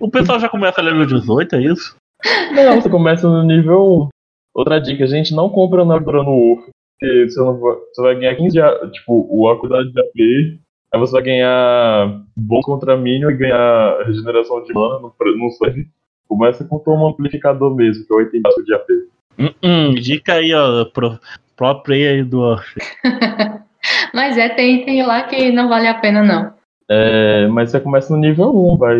o 0.00 0.08
pessoal 0.08 0.38
já 0.38 0.48
começa 0.48 0.80
a 0.80 0.84
level 0.84 1.04
18, 1.04 1.56
é 1.56 1.62
isso? 1.62 1.96
Não, 2.54 2.80
você 2.80 2.88
começa 2.88 3.28
no 3.28 3.42
nível 3.42 3.82
1. 4.04 4.08
Outra 4.54 4.80
dica, 4.80 5.04
gente, 5.08 5.34
não 5.34 5.48
compra 5.48 5.84
na 5.84 5.94
armadura 5.94 6.22
no 6.22 6.62
Porque 7.00 7.30
você, 7.30 7.40
não 7.40 7.58
vai, 7.58 7.76
você 7.92 8.02
vai 8.02 8.14
ganhar 8.16 8.36
15 8.36 8.52
de, 8.52 8.60
A- 8.60 8.90
tipo, 8.90 9.26
o 9.30 9.48
a 9.48 9.58
quantidade 9.58 9.90
de 9.92 10.00
AP. 10.00 10.60
Aí 10.92 11.00
você 11.00 11.12
vai 11.12 11.22
ganhar 11.22 12.22
bom 12.36 12.60
contra 12.60 12.96
minion 12.96 13.30
e 13.30 13.36
ganhar 13.36 14.02
regeneração 14.04 14.62
de 14.62 14.72
mana 14.74 14.98
no, 14.98 15.14
no 15.36 15.50
save. 15.52 15.86
Começa 16.28 16.64
com 16.64 16.82
um 16.86 17.06
amplificador 17.08 17.74
mesmo, 17.74 18.06
que 18.06 18.12
é 18.12 18.16
84 18.16 18.64
de 18.64 18.74
AP. 18.74 18.88
Hum, 19.38 19.54
hum, 19.62 19.94
dica 19.94 20.34
aí, 20.34 20.52
ó, 20.52 20.84
pro, 20.84 21.18
pro 21.56 21.82
player 21.82 22.24
do 22.26 22.40
Orf. 22.40 22.74
Mas 24.12 24.36
é, 24.36 24.48
tem, 24.50 24.84
tem 24.84 25.04
lá 25.04 25.22
que 25.22 25.50
não 25.50 25.68
vale 25.68 25.88
a 25.88 25.94
pena, 25.94 26.22
não. 26.22 26.52
É, 26.90 27.46
mas 27.46 27.70
você 27.70 27.80
começa 27.80 28.12
no 28.12 28.20
nível 28.20 28.50
1, 28.54 28.76
vai. 28.76 28.98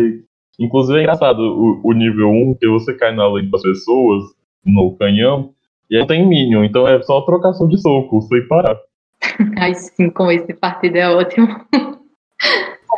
Inclusive 0.59 0.97
é 0.97 1.01
engraçado 1.01 1.39
o, 1.39 1.81
o 1.83 1.93
nível 1.93 2.29
1, 2.29 2.55
que 2.55 2.67
você 2.67 2.93
cai 2.93 3.13
na 3.13 3.31
lei 3.31 3.45
das 3.49 3.61
pessoas, 3.61 4.23
no 4.65 4.95
canhão, 4.97 5.51
e 5.91 5.95
aí 5.95 5.99
não 5.99 6.07
tem 6.07 6.25
minion, 6.25 6.63
então 6.63 6.87
é 6.87 7.01
só 7.03 7.19
trocação 7.21 7.67
de 7.67 7.77
soco, 7.79 8.21
sem 8.21 8.47
parar. 8.47 8.77
Aí 9.59 9.75
sim, 9.75 10.09
com 10.09 10.31
esse 10.31 10.51
partido 10.53 10.95
é 10.95 11.07
ótimo. 11.07 11.47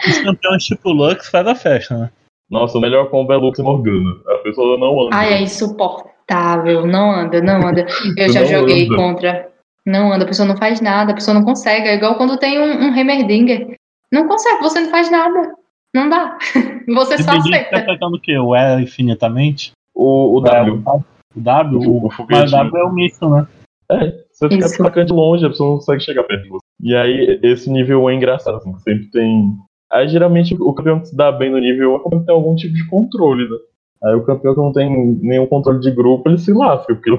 Os 0.07 0.19
campeões 0.19 0.63
tipo 0.63 0.89
Lux 0.91 1.27
faz 1.29 1.45
a 1.47 1.55
festa, 1.55 1.97
né? 1.97 2.11
Nossa, 2.49 2.77
o 2.77 2.81
melhor 2.81 3.09
combo 3.09 3.33
é 3.33 3.35
Lux 3.37 3.59
e 3.59 3.63
Morgana. 3.63 4.11
A 4.27 4.37
pessoa 4.37 4.77
não 4.77 5.01
anda. 5.01 5.15
Ai, 5.15 5.33
é 5.33 5.41
insuportável. 5.41 6.85
Não 6.85 7.11
anda, 7.11 7.41
não 7.41 7.67
anda. 7.67 7.85
Eu 8.17 8.29
já 8.31 8.41
Não 8.41 8.47
joguei 8.47 8.85
anda. 8.85 8.95
contra. 8.95 9.49
Não 9.85 10.13
anda, 10.13 10.23
a 10.23 10.27
pessoa 10.27 10.47
não 10.47 10.55
faz 10.55 10.79
nada, 10.79 11.11
a 11.11 11.15
pessoa 11.15 11.33
não 11.35 11.43
consegue. 11.43 11.87
É 11.89 11.95
igual 11.95 12.15
quando 12.15 12.37
tem 12.37 12.57
um, 12.59 12.89
um 12.89 12.95
Heimerdinger. 12.95 13.75
Não 14.11 14.27
consegue, 14.27 14.61
você 14.61 14.79
não 14.79 14.89
faz 14.89 15.11
nada. 15.11 15.53
Não 15.93 16.09
dá. 16.09 16.37
Você 16.87 17.21
só 17.23 17.33
gente 17.33 17.43
que 17.43 17.51
tá 17.51 17.77
aceita. 17.77 17.85
pegando 17.85 18.17
o 18.17 18.19
quê? 18.19 18.37
O 18.37 18.55
E 18.55 18.81
infinitamente? 18.81 19.71
O, 19.95 20.37
o 20.37 20.41
W. 20.41 20.83
O 21.35 21.39
W? 21.41 21.79
O- 21.79 22.03
o 22.03 22.07
O, 22.07 22.09
foguete, 22.11 22.41
mas 22.41 22.53
o 22.53 22.55
W 22.57 22.77
é 22.77 22.83
o 22.85 22.93
míssil, 22.93 23.29
né? 23.29 23.47
É, 23.91 24.13
você 24.31 24.49
fica 24.49 24.65
Isso. 24.65 24.81
atacando 24.81 25.07
de 25.07 25.13
longe, 25.13 25.45
a 25.45 25.49
pessoa 25.49 25.69
não 25.71 25.77
consegue 25.77 26.01
chegar 26.03 26.23
perto 26.23 26.43
de 26.43 26.49
você. 26.49 26.65
E 26.81 26.95
aí, 26.95 27.39
esse 27.43 27.69
nível 27.69 28.03
1 28.03 28.09
é 28.09 28.15
engraçado, 28.15 28.57
assim, 28.57 28.73
sempre 28.79 29.05
tem. 29.11 29.53
Aí, 29.91 30.07
geralmente, 30.07 30.55
o 30.59 30.73
campeão 30.73 30.99
que 30.99 31.09
se 31.09 31.15
dá 31.15 31.31
bem 31.31 31.51
no 31.51 31.59
nível 31.59 31.93
1 31.93 31.95
é 31.95 31.99
quando 31.99 32.25
tem 32.25 32.33
algum 32.33 32.55
tipo 32.55 32.73
de 32.73 32.87
controle, 32.87 33.43
né? 33.47 33.57
Aí, 34.05 34.15
o 34.15 34.23
campeão 34.23 34.53
que 34.53 34.59
não 34.59 34.73
tem 34.73 34.89
nenhum 35.21 35.45
controle 35.45 35.79
de 35.79 35.91
grupo, 35.91 36.29
ele 36.29 36.37
se 36.37 36.51
lasca, 36.51 36.93
porque 36.95 37.09
ele, 37.09 37.17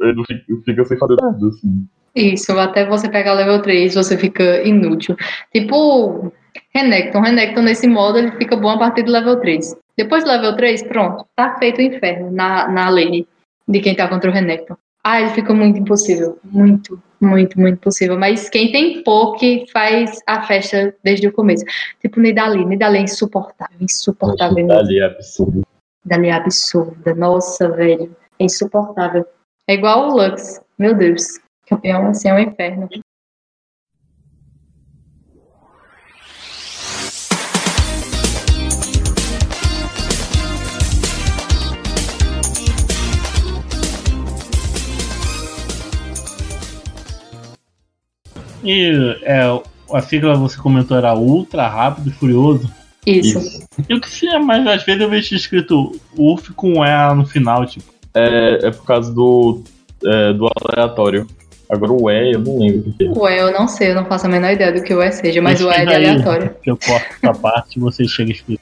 ele 0.00 0.12
não 0.14 0.24
fica, 0.24 0.44
fica 0.64 0.84
sem 0.84 0.98
fazer 0.98 1.16
nada, 1.20 1.46
assim. 1.48 1.86
Isso, 2.16 2.52
até 2.58 2.84
você 2.86 3.08
pegar 3.08 3.34
level 3.34 3.60
3, 3.62 3.94
você 3.94 4.16
fica 4.16 4.62
inútil. 4.66 5.14
Tipo, 5.52 6.32
Renekton. 6.74 7.20
Renekton, 7.20 7.62
nesse 7.62 7.86
modo, 7.86 8.18
ele 8.18 8.32
fica 8.32 8.56
bom 8.56 8.70
a 8.70 8.78
partir 8.78 9.02
do 9.04 9.12
level 9.12 9.38
3. 9.40 9.76
Depois 10.02 10.24
do 10.24 10.30
level 10.30 10.56
3, 10.56 10.84
pronto, 10.84 11.26
tá 11.36 11.58
feito 11.58 11.78
o 11.78 11.82
inferno 11.82 12.30
na, 12.30 12.66
na 12.68 12.88
lane 12.88 13.28
de 13.68 13.80
quem 13.80 13.94
tá 13.94 14.08
contra 14.08 14.30
o 14.30 14.32
Renekton. 14.32 14.74
Ah, 15.04 15.20
ele 15.20 15.30
fica 15.30 15.52
muito 15.52 15.78
impossível. 15.78 16.38
Muito, 16.42 16.98
muito, 17.20 17.60
muito 17.60 17.74
impossível. 17.74 18.18
Mas 18.18 18.48
quem 18.48 18.72
tem 18.72 19.02
poke 19.02 19.66
faz 19.70 20.18
a 20.26 20.42
festa 20.42 20.94
desde 21.04 21.28
o 21.28 21.32
começo. 21.32 21.66
Tipo, 22.00 22.18
Nidali. 22.18 22.64
Nidali 22.64 22.96
é 22.96 23.02
insuportável. 23.02 23.76
Insuportável. 23.78 24.54
mesmo. 24.54 24.72
Ali 24.72 25.00
é 25.00 25.04
absurdo. 25.04 25.66
Nidali 26.02 26.28
é 26.28 26.32
absurda. 26.32 27.14
Nossa, 27.14 27.68
velho. 27.68 28.16
É 28.38 28.44
insuportável. 28.44 29.26
É 29.68 29.74
igual 29.74 30.08
o 30.08 30.16
Lux. 30.16 30.62
Meu 30.78 30.94
Deus. 30.94 31.38
Campeão 31.66 32.08
assim 32.08 32.30
é 32.30 32.34
um 32.34 32.38
inferno. 32.38 32.88
E 48.64 49.18
é, 49.22 49.42
a 49.92 50.00
sigla 50.00 50.34
você 50.34 50.58
comentou 50.58 50.96
era 50.96 51.14
ultra 51.14 51.68
rápido 51.68 52.08
e 52.08 52.12
furioso. 52.12 52.70
Isso. 53.06 53.38
Isso. 53.38 53.64
E 53.88 53.94
o 53.94 54.00
que 54.00 54.10
se 54.10 54.26
é, 54.28 54.38
mas 54.38 54.66
às 54.66 54.84
vezes 54.84 55.00
eu 55.00 55.08
vejo 55.08 55.34
escrito 55.34 55.98
UF 56.16 56.52
com 56.52 56.84
E 56.84 57.14
no 57.14 57.26
final, 57.26 57.64
tipo. 57.66 57.90
É, 58.12 58.66
é 58.66 58.70
por 58.72 58.84
causa 58.84 59.12
do, 59.12 59.62
é, 60.04 60.32
do 60.32 60.48
aleatório. 60.64 61.26
Agora 61.70 61.92
o 61.92 62.10
E, 62.10 62.32
eu 62.32 62.40
não 62.40 62.58
lembro 62.58 62.90
o 62.90 62.92
que 62.92 63.04
é. 63.04 63.10
Ué, 63.10 63.40
eu 63.40 63.52
não 63.52 63.68
sei, 63.68 63.92
eu 63.92 63.94
não 63.94 64.04
faço 64.04 64.26
a 64.26 64.28
menor 64.28 64.50
ideia 64.50 64.72
do 64.72 64.82
que 64.82 64.92
o 64.92 65.00
E 65.00 65.12
seja, 65.12 65.40
mas 65.40 65.60
o 65.60 65.70
E 65.70 65.74
é 65.74 65.86
de 65.86 65.94
aleatório. 65.94 66.50
Que 66.60 66.70
eu 66.70 66.76
corto 66.76 67.06
essa 67.22 67.32
parte 67.32 67.76
e 67.76 67.80
você 67.80 68.08
chega 68.08 68.32
escrito. 68.32 68.60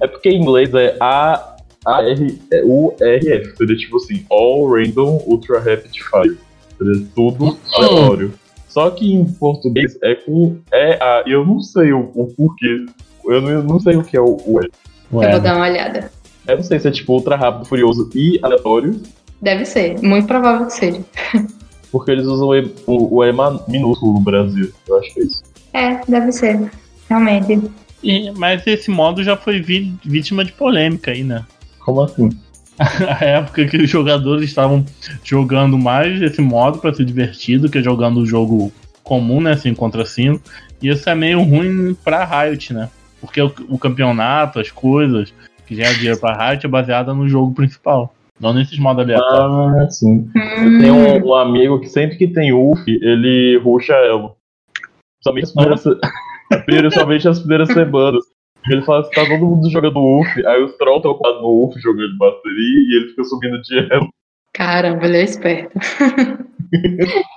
É 0.00 0.06
porque 0.06 0.28
em 0.28 0.40
inglês 0.40 0.72
é 0.72 0.96
A, 1.00 1.56
A 1.84 2.02
R, 2.04 2.40
é 2.52 2.62
U 2.64 2.94
R 3.00 3.28
F. 3.28 3.56
Seria 3.56 3.76
tipo 3.76 3.96
assim, 3.96 4.24
All 4.30 4.70
Random 4.70 5.20
Ultra 5.26 5.58
Rapid 5.58 5.96
Fire. 5.98 6.38
Seria 6.78 7.06
tudo 7.12 7.58
aleatório. 7.74 8.34
Só 8.72 8.90
que 8.90 9.12
em 9.12 9.24
português 9.24 9.98
é 10.02 10.14
com 10.14 10.56
E 10.72 10.94
A. 11.00 11.24
E 11.26 11.32
eu 11.32 11.44
não 11.44 11.60
sei 11.60 11.92
o, 11.92 12.10
o 12.14 12.26
porquê. 12.34 12.86
Eu 13.26 13.40
não, 13.42 13.50
eu 13.50 13.62
não 13.62 13.78
sei 13.78 13.96
o 13.96 14.02
que 14.02 14.16
é 14.16 14.20
o, 14.20 14.36
o 14.46 14.60
E. 14.62 14.64
Eu 15.12 15.30
vou 15.32 15.40
dar 15.40 15.56
uma 15.56 15.66
olhada. 15.66 16.10
Eu 16.48 16.56
não 16.56 16.62
sei 16.64 16.80
se 16.80 16.88
é 16.88 16.90
tipo 16.90 17.12
ultra 17.12 17.36
rápido, 17.36 17.66
furioso 17.66 18.08
e 18.14 18.40
aleatório. 18.42 18.98
Deve 19.42 19.64
ser, 19.66 20.00
muito 20.02 20.26
provável 20.26 20.66
que 20.66 20.72
seja. 20.72 21.00
Porque 21.92 22.10
eles 22.10 22.24
usam 22.26 22.48
o 22.48 22.54
E, 22.56 22.74
o, 22.86 23.16
o 23.16 23.24
e 23.24 23.32
minúsculo 23.68 24.14
no 24.14 24.20
Brasil. 24.20 24.72
Eu 24.88 24.98
acho 24.98 25.12
que 25.12 25.20
é 25.20 25.24
isso. 25.24 25.42
É, 25.74 26.00
deve 26.08 26.32
ser. 26.32 26.70
Realmente. 27.10 27.70
e- 28.02 28.30
mas 28.32 28.66
esse 28.66 28.90
modo 28.90 29.22
já 29.22 29.36
foi 29.36 29.60
vi- 29.60 29.94
vítima 30.02 30.42
de 30.44 30.52
polêmica 30.52 31.10
aí, 31.10 31.22
né? 31.22 31.44
Como 31.80 32.00
assim? 32.00 32.30
A 33.20 33.24
época 33.24 33.66
que 33.66 33.76
os 33.76 33.88
jogadores 33.90 34.44
estavam 34.44 34.84
jogando 35.24 35.78
mais 35.78 36.20
esse 36.20 36.40
modo 36.40 36.78
pra 36.78 36.92
ser 36.92 37.04
divertido 37.04 37.70
que 37.70 37.82
jogando 37.82 38.18
o 38.20 38.26
jogo 38.26 38.72
comum, 39.02 39.40
né? 39.40 39.56
5 39.56 39.78
contra 39.78 40.04
5. 40.04 40.40
E 40.80 40.88
isso 40.88 41.08
é 41.08 41.14
meio 41.14 41.42
ruim 41.42 41.94
pra 42.04 42.24
Riot, 42.24 42.72
né? 42.74 42.88
Porque 43.20 43.40
o, 43.40 43.52
o 43.68 43.78
campeonato, 43.78 44.58
as 44.58 44.70
coisas 44.70 45.32
que 45.66 45.74
gera 45.76 45.94
dinheiro 45.94 46.18
pra 46.18 46.50
Riot 46.50 46.66
é 46.66 46.68
baseada 46.68 47.14
no 47.14 47.28
jogo 47.28 47.54
principal. 47.54 48.14
Não 48.40 48.52
nesses 48.52 48.78
modos 48.78 49.04
aleatórios. 49.04 49.76
Ah, 49.76 49.90
sim. 49.90 50.28
Eu 50.34 50.42
Hum, 50.68 50.78
tenho 50.80 50.94
um, 50.94 51.28
um 51.28 51.34
amigo 51.34 51.78
que 51.78 51.88
sempre 51.88 52.16
que 52.16 52.26
tem 52.26 52.52
UF, 52.52 52.82
ele 52.88 53.60
ruxa 53.62 53.92
elo. 53.94 54.34
Somente 55.22 55.44
as 55.44 55.52
primeiras, 55.52 55.84
principalmente 56.66 57.28
as 57.28 57.38
primeiras 57.38 57.68
semanas. 57.68 58.24
Ele 58.68 58.82
fala 58.82 59.02
que 59.08 59.14
tá 59.14 59.26
todo 59.26 59.44
mundo 59.44 59.70
jogando 59.70 59.98
UF, 59.98 60.46
aí 60.46 60.62
os 60.62 60.76
trolls 60.76 60.98
estão 60.98 61.10
ocupados 61.12 61.40
no 61.42 61.64
UF 61.64 61.80
jogando 61.80 62.16
bateria 62.16 62.78
e 62.80 62.96
ele 62.96 63.08
fica 63.10 63.24
subindo 63.24 63.60
de 63.62 63.78
elo. 63.92 64.08
Caramba, 64.54 65.04
ele 65.06 65.16
é 65.16 65.22
esperto. 65.24 65.78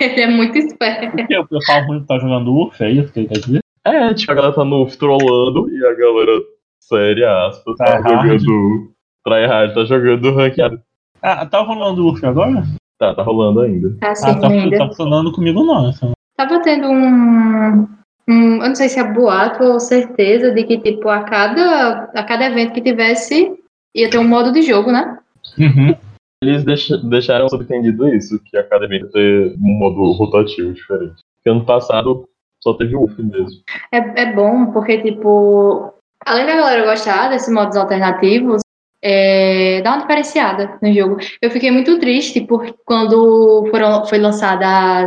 ele 0.00 0.20
é 0.20 0.26
muito 0.26 0.56
esperto. 0.58 1.16
Porque 1.16 1.38
o 1.38 1.46
pessoal 1.46 1.86
ruim 1.86 2.04
tá 2.04 2.18
jogando 2.18 2.54
UF, 2.54 2.82
é 2.82 2.90
isso 2.90 3.12
que 3.12 3.20
ele 3.20 3.28
quer 3.28 3.38
dizer? 3.38 3.60
É, 3.84 4.12
tipo, 4.14 4.32
a 4.32 4.34
galera 4.34 4.54
tá 4.54 4.64
no 4.64 4.82
UF 4.82 4.96
trollando 4.98 5.70
e 5.70 5.86
a 5.86 5.94
galera, 5.94 6.40
séria 6.80 7.46
aspas, 7.46 7.76
tá 7.76 8.02
Tryhard. 8.02 8.38
jogando. 8.42 8.90
Tryhard 9.24 9.74
tá 9.74 9.84
jogando 9.84 10.34
ranqueado. 10.34 10.80
Ah, 11.22 11.46
tá 11.46 11.60
rolando 11.60 12.06
UF 12.08 12.24
agora? 12.26 12.62
Tá, 12.98 13.14
tá 13.14 13.22
rolando 13.22 13.60
ainda. 13.60 13.96
Tá 14.00 14.10
assim 14.12 14.30
Ah, 14.30 14.38
tá, 14.40 14.48
ainda. 14.48 14.78
tá 14.78 14.86
funcionando 14.86 15.32
comigo 15.32 15.62
não. 15.64 15.88
Essa. 15.88 16.10
Tava 16.36 16.60
tendo 16.62 16.88
um, 16.88 17.86
um. 18.28 18.56
Eu 18.62 18.68
não 18.68 18.74
sei 18.74 18.88
se 18.88 18.98
é 18.98 19.04
boato 19.04 19.62
ou 19.64 19.80
certeza 19.80 20.50
de 20.52 20.64
que, 20.64 20.78
tipo, 20.78 21.08
a 21.08 21.22
cada, 21.22 22.10
a 22.14 22.22
cada 22.24 22.46
evento 22.46 22.72
que 22.72 22.80
tivesse, 22.80 23.54
ia 23.94 24.10
ter 24.10 24.18
um 24.18 24.28
modo 24.28 24.52
de 24.52 24.62
jogo, 24.62 24.90
né? 24.92 25.18
Uhum. 25.58 25.94
Eles 26.42 26.64
deixa- 26.64 26.98
deixaram 26.98 27.48
subentendido 27.48 28.06
isso, 28.08 28.38
que 28.44 28.56
a 28.56 28.60
academia 28.60 29.00
ia 29.00 29.10
ter 29.10 29.54
um 29.54 29.78
modo 29.78 30.12
rotativo 30.12 30.72
diferente. 30.74 31.14
Porque 31.36 31.48
ano 31.50 31.64
passado 31.64 32.28
só 32.62 32.74
teve 32.74 32.94
UF 32.94 33.22
mesmo. 33.22 33.62
É, 33.90 34.22
é 34.22 34.32
bom, 34.34 34.66
porque, 34.72 35.00
tipo, 35.00 35.94
além 36.26 36.44
da 36.44 36.56
galera 36.56 36.84
gostar 36.84 37.30
desses 37.30 37.52
modos 37.52 37.76
alternativos, 37.76 38.60
é, 39.00 39.80
dá 39.82 39.92
uma 39.92 40.00
diferenciada 40.02 40.78
no 40.82 40.92
jogo. 40.92 41.16
Eu 41.40 41.50
fiquei 41.50 41.70
muito 41.70 41.98
triste 41.98 42.40
porque 42.42 42.74
quando 42.84 43.66
foram, 43.70 44.04
foi 44.04 44.18
lançada 44.18 45.06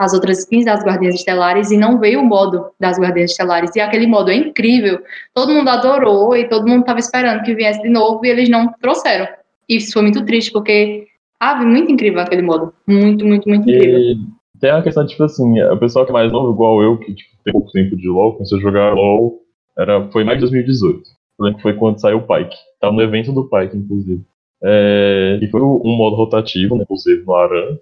as, 0.00 0.06
as 0.06 0.14
outras 0.14 0.38
skins 0.38 0.64
das 0.64 0.82
Guardiãs 0.82 1.14
Estelares 1.14 1.70
e 1.70 1.76
não 1.76 1.98
veio 1.98 2.20
o 2.20 2.24
modo 2.24 2.70
das 2.80 2.98
Guardiãs 2.98 3.32
Estelares. 3.32 3.76
E 3.76 3.80
aquele 3.80 4.06
modo 4.06 4.30
é 4.30 4.34
incrível. 4.34 5.00
Todo 5.34 5.52
mundo 5.52 5.68
adorou 5.68 6.34
e 6.34 6.48
todo 6.48 6.66
mundo 6.66 6.80
estava 6.80 6.98
esperando 6.98 7.42
que 7.42 7.54
viesse 7.54 7.82
de 7.82 7.88
novo 7.88 8.24
e 8.24 8.30
eles 8.30 8.48
não 8.48 8.72
trouxeram. 8.80 9.28
E 9.68 9.76
isso 9.76 9.92
foi 9.92 10.02
muito 10.02 10.24
triste, 10.24 10.50
porque, 10.50 11.06
ah, 11.38 11.62
muito 11.62 11.92
incrível 11.92 12.20
aquele 12.20 12.42
modo. 12.42 12.72
Muito, 12.86 13.24
muito, 13.24 13.48
muito 13.48 13.70
incrível. 13.70 13.98
E 13.98 14.16
tem 14.60 14.72
uma 14.72 14.82
questão, 14.82 15.06
tipo 15.06 15.22
assim, 15.22 15.60
o 15.62 15.78
pessoal 15.78 16.04
que 16.04 16.10
é 16.10 16.14
mais 16.14 16.32
novo, 16.32 16.52
igual 16.52 16.82
eu, 16.82 16.98
que 16.98 17.14
tipo, 17.14 17.30
tem 17.44 17.52
pouco 17.52 17.70
tempo 17.70 17.96
de 17.96 18.08
LoL, 18.08 18.32
começou 18.34 18.58
a 18.58 18.60
jogar 18.60 18.94
LoL, 18.94 19.38
era, 19.78 20.08
foi 20.10 20.24
mais 20.24 20.38
de 20.38 20.42
2018. 20.42 21.02
Eu 21.38 21.44
lembro 21.44 21.56
que 21.56 21.62
foi 21.62 21.74
quando 21.74 22.00
saiu 22.00 22.18
o 22.18 22.26
Pike. 22.26 22.56
Tava 22.80 22.92
no 22.92 23.02
evento 23.02 23.32
do 23.32 23.48
Pike, 23.48 23.76
inclusive. 23.76 24.22
É, 24.62 25.38
e 25.40 25.48
foi 25.48 25.62
um 25.62 25.96
modo 25.96 26.16
rotativo, 26.16 26.76
né, 26.76 26.82
inclusive 26.82 27.24
no 27.24 27.34
Aran. 27.34 27.78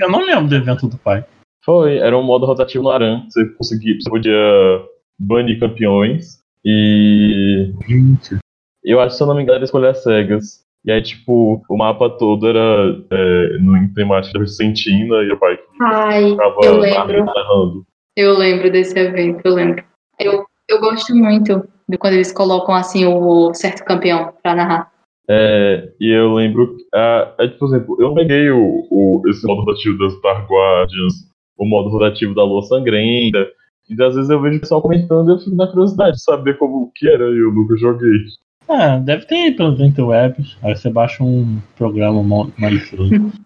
Eu 0.00 0.10
não 0.10 0.24
lembro 0.24 0.48
do 0.48 0.54
evento 0.54 0.86
do 0.86 0.96
pai. 0.96 1.24
Foi, 1.64 1.98
era 1.98 2.16
um 2.16 2.22
modo 2.22 2.46
rotativo 2.46 2.84
no 2.84 2.90
Aran. 2.90 3.24
Você 3.28 3.46
conseguia, 3.54 3.94
você 4.00 4.10
podia 4.10 4.82
banir 5.18 5.58
campeões. 5.58 6.42
E 6.64 7.72
Gente. 7.88 8.38
eu 8.84 9.00
acho, 9.00 9.16
se 9.16 9.22
eu 9.22 9.26
não 9.26 9.34
me 9.34 9.42
engano, 9.42 9.56
era 9.56 9.64
escolher 9.64 9.88
as 9.88 10.02
cegas. 10.02 10.64
E 10.84 10.92
aí, 10.92 11.00
tipo, 11.00 11.62
o 11.68 11.76
mapa 11.76 12.10
todo 12.10 12.46
era 12.46 12.94
é, 13.10 13.58
no, 13.58 13.76
em 13.76 13.88
temática 13.94 14.38
da 14.38 14.44
Vicentina 14.44 15.16
e 15.22 15.32
o 15.32 15.40
Pike 15.40 15.62
Ai, 15.80 16.30
ficava 16.30 16.60
eu 16.64 16.76
lembro. 16.76 17.24
narrando. 17.24 17.86
Eu 18.16 18.36
lembro 18.36 18.70
desse 18.70 18.98
evento, 18.98 19.40
eu 19.44 19.54
lembro. 19.54 19.82
Eu 20.20 20.44
eu 20.68 20.80
gosto 20.80 21.14
muito 21.14 21.66
de 21.88 21.98
quando 21.98 22.14
eles 22.14 22.32
colocam 22.32 22.74
assim 22.74 23.06
o 23.06 23.52
certo 23.54 23.84
campeão 23.84 24.32
pra 24.42 24.54
narrar. 24.54 24.92
É, 25.28 25.92
e 26.00 26.10
eu 26.10 26.34
lembro. 26.34 26.76
ah, 26.94 27.34
é, 27.38 27.48
por 27.48 27.68
exemplo, 27.68 27.96
eu 28.00 28.14
peguei 28.14 28.50
o, 28.50 28.86
o, 28.90 29.22
esse 29.26 29.46
modo 29.46 29.62
rotativo 29.62 29.98
das 29.98 30.14
Star 30.14 30.46
Guardians, 30.46 31.14
o 31.56 31.64
modo 31.64 31.88
rotativo 31.88 32.34
da 32.34 32.44
Lua 32.44 32.62
Sangrenta. 32.62 33.46
E 33.88 34.02
às 34.02 34.14
vezes 34.14 34.30
eu 34.30 34.40
vejo 34.40 34.58
o 34.58 34.60
pessoal 34.60 34.82
comentando 34.82 35.28
e 35.28 35.32
eu 35.34 35.38
fico 35.38 35.56
na 35.56 35.66
curiosidade 35.66 36.16
de 36.16 36.22
saber 36.22 36.56
como 36.58 36.90
que 36.94 37.08
era 37.08 37.24
e 37.24 37.38
eu 37.38 37.52
nunca 37.52 37.76
joguei. 37.76 38.24
Ah, 38.68 38.96
deve 38.96 39.26
ter 39.26 39.34
aí 39.34 39.52
pelos 39.52 39.78
interwebs. 39.78 40.56
Aí 40.62 40.74
você 40.74 40.88
baixa 40.90 41.22
um 41.22 41.58
programa 41.76 42.50
malicioso. 42.58 43.10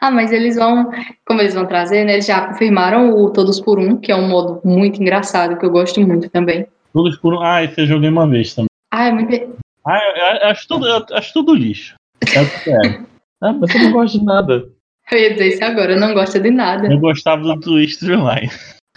Ah, 0.00 0.10
mas 0.12 0.30
eles 0.30 0.54
vão, 0.56 0.90
como 1.26 1.40
eles 1.40 1.54
vão 1.54 1.66
trazer, 1.66 2.04
né? 2.04 2.12
Eles 2.12 2.26
já 2.26 2.46
confirmaram 2.46 3.10
o 3.16 3.30
Todos 3.30 3.60
por 3.60 3.78
Um, 3.80 3.96
que 3.96 4.12
é 4.12 4.16
um 4.16 4.28
modo 4.28 4.60
muito 4.64 5.00
engraçado, 5.00 5.58
que 5.58 5.66
eu 5.66 5.70
gosto 5.70 6.00
muito 6.00 6.30
também. 6.30 6.66
Tudo 6.92 7.08
escuro. 7.08 7.40
Ah, 7.40 7.64
esse 7.64 7.80
eu 7.80 7.86
joguei 7.86 8.08
uma 8.08 8.28
vez 8.28 8.54
também. 8.54 8.68
Ah, 8.92 9.06
é 9.06 9.12
muito. 9.12 9.34
Ah, 9.84 9.98
eu, 9.98 10.36
eu 10.40 10.48
acho 10.48 10.68
tudo, 10.68 10.86
eu 10.86 11.04
acho 11.12 11.32
tudo 11.32 11.54
lixo. 11.54 11.94
É 12.34 12.42
o 12.42 12.62
que 12.62 12.70
é. 12.70 13.06
Ah, 13.42 13.52
mas 13.52 13.70
você 13.70 13.78
não 13.78 13.92
gosta 13.92 14.18
de 14.18 14.24
nada. 14.24 14.64
Eu 15.12 15.18
ia 15.18 15.32
dizer 15.32 15.48
isso 15.48 15.64
agora, 15.64 15.92
eu 15.92 16.00
não 16.00 16.12
gosto 16.14 16.38
de 16.40 16.50
nada. 16.50 16.88
Eu 16.92 16.98
gostava 16.98 17.42
do 17.42 17.60
Twist 17.60 18.02
Online. 18.10 18.50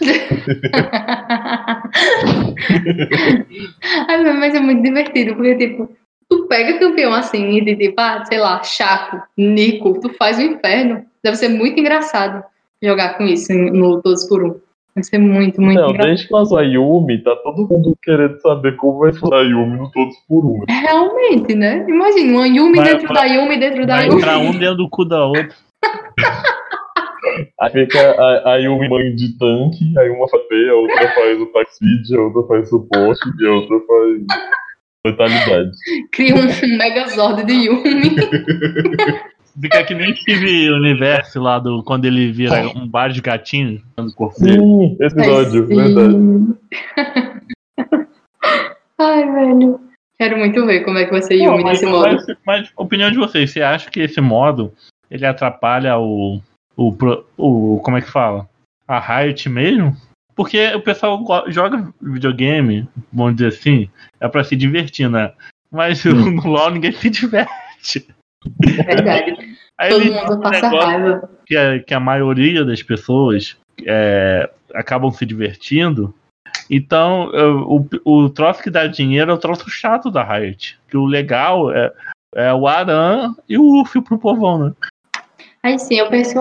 Mas 4.38 4.54
é 4.54 4.60
muito 4.60 4.82
divertido, 4.82 5.34
porque, 5.34 5.54
tipo, 5.56 5.88
tu 6.28 6.46
pega 6.46 6.78
campeão 6.78 7.12
assim 7.12 7.56
e 7.56 7.60
de 7.64 7.76
tipo, 7.76 8.00
ah, 8.00 8.24
sei 8.26 8.38
lá, 8.38 8.62
Chaco, 8.62 9.22
Nico, 9.36 10.00
tu 10.00 10.10
faz 10.14 10.38
o 10.38 10.42
inferno. 10.42 11.04
Deve 11.22 11.36
ser 11.36 11.48
muito 11.48 11.78
engraçado 11.78 12.42
jogar 12.82 13.16
com 13.18 13.24
isso 13.24 13.52
no 13.52 14.00
Todos 14.02 14.26
por 14.28 14.42
Um. 14.42 14.54
Deve 14.96 15.06
ser 15.06 15.18
muito, 15.18 15.60
muito 15.60 15.78
não, 15.80 15.90
engraçado. 15.90 16.08
desde 16.08 16.26
que 16.26 16.34
lançou 16.34 16.58
a 16.58 16.62
Yumi, 16.62 17.22
tá 17.22 17.36
todo 17.36 17.68
mundo 17.68 17.96
querendo 18.02 18.40
saber 18.40 18.74
como 18.76 18.98
vai 18.98 19.12
ser 19.12 19.32
a 19.32 19.40
Yumi 19.42 19.76
no 19.76 19.90
Todos 19.92 20.16
por 20.26 20.44
Um. 20.44 20.64
Realmente, 20.68 21.54
né? 21.54 21.84
Imagina, 21.88 22.32
uma 22.38 22.48
Yumi 22.48 22.76
Vai- 22.76 22.88
dentro 22.94 23.06
vai- 23.08 23.16
da 23.16 23.24
Yumi 23.34 23.56
dentro 23.58 23.86
da 23.86 23.96
Vai 23.96 24.06
Yumi. 24.06 24.16
entrar 24.18 24.38
um 24.38 24.50
dentro 24.52 24.76
do 24.76 24.88
cu 24.88 25.04
da 25.04 25.24
outra. 25.26 25.48
Aí 27.60 27.70
fica 27.70 27.98
a, 28.12 28.52
a 28.54 28.56
Yumi 28.56 28.88
mãe 28.88 29.14
de 29.14 29.36
tanque, 29.38 29.96
aí 29.98 30.10
uma 30.10 30.26
faz 30.28 30.42
a 30.42 30.74
outra 30.74 31.14
faz 31.14 31.40
o 31.40 31.46
taxid, 31.46 32.14
a 32.16 32.20
outra 32.20 32.42
faz 32.48 32.68
suporte 32.68 33.20
e 33.38 33.46
a 33.46 33.52
outra 33.52 33.80
faz 33.86 34.22
letalidade. 35.06 35.70
Cria 36.12 36.34
um 36.34 36.76
Megazord 36.78 37.44
de 37.44 37.52
Yumi. 37.52 38.16
Fica 39.60 39.84
que 39.84 39.94
nem 39.94 40.14
Steve 40.16 40.70
Universo 40.70 41.40
lá 41.40 41.58
do 41.58 41.82
quando 41.82 42.04
ele 42.06 42.32
vira 42.32 42.62
um 42.74 42.88
bar 42.88 43.08
de 43.08 43.20
gatinho 43.20 43.82
no 43.98 44.12
corpo 44.14 44.40
dele. 44.40 44.58
Sim, 44.58 44.96
esse 45.00 45.16
episódio, 45.18 45.66
Ai, 45.70 45.76
verdade. 45.76 46.12
sim. 46.14 46.56
Ai, 48.98 49.32
velho. 49.32 49.80
Quero 50.18 50.36
muito 50.38 50.66
ver 50.66 50.84
como 50.84 50.98
é 50.98 51.04
que 51.04 51.10
vai 51.10 51.22
ser 51.22 51.34
Yumi 51.34 51.64
nesse 51.64 51.86
modo. 51.86 52.12
mas, 52.12 52.26
mas, 52.46 52.72
opinião 52.76 53.10
de 53.10 53.16
vocês, 53.16 53.50
você 53.50 53.62
acha 53.62 53.90
que 53.90 54.00
esse 54.00 54.20
modo 54.20 54.72
ele 55.10 55.26
atrapalha 55.26 55.98
o, 55.98 56.40
o, 56.76 56.94
o 57.36 57.80
como 57.80 57.96
é 57.96 58.00
que 58.00 58.10
fala? 58.10 58.48
A 58.86 58.98
Riot 58.98 59.48
mesmo? 59.48 59.96
Porque 60.34 60.74
o 60.74 60.80
pessoal 60.80 61.22
joga 61.48 61.92
videogame, 62.00 62.88
vamos 63.12 63.36
dizer 63.36 63.48
assim, 63.48 63.90
é 64.20 64.28
pra 64.28 64.44
se 64.44 64.56
divertir, 64.56 65.10
né? 65.10 65.32
Mas 65.70 66.02
no 66.06 66.46
LoL 66.46 66.70
ninguém 66.70 66.92
se 66.92 67.10
diverte. 67.10 68.06
Verdade. 68.58 69.36
Aí 69.78 69.90
Todo 69.90 70.04
mundo 70.04 70.40
passa 70.40 70.68
raiva. 70.68 71.30
que 71.46 71.56
a, 71.56 71.82
que 71.82 71.94
a 71.94 72.00
maioria 72.00 72.64
das 72.64 72.82
pessoas 72.82 73.56
é, 73.86 74.48
acabam 74.74 75.10
se 75.10 75.24
divertindo. 75.24 76.14
Então, 76.68 77.30
o, 77.66 77.86
o 78.04 78.30
troço 78.30 78.62
que 78.62 78.70
dá 78.70 78.86
dinheiro 78.86 79.30
é 79.30 79.34
o 79.34 79.38
troço 79.38 79.68
chato 79.68 80.10
da 80.10 80.22
Riot. 80.22 80.78
Que 80.88 80.96
o 80.96 81.04
legal 81.04 81.72
é, 81.72 81.92
é 82.34 82.54
o 82.54 82.66
Aran 82.66 83.34
e 83.48 83.58
o 83.58 83.80
Ufio 83.80 84.02
pro 84.02 84.18
povão, 84.18 84.66
né? 84.66 84.72
Aí 85.62 85.78
sim, 85.78 85.96
eu 85.98 86.08
penso, 86.08 86.38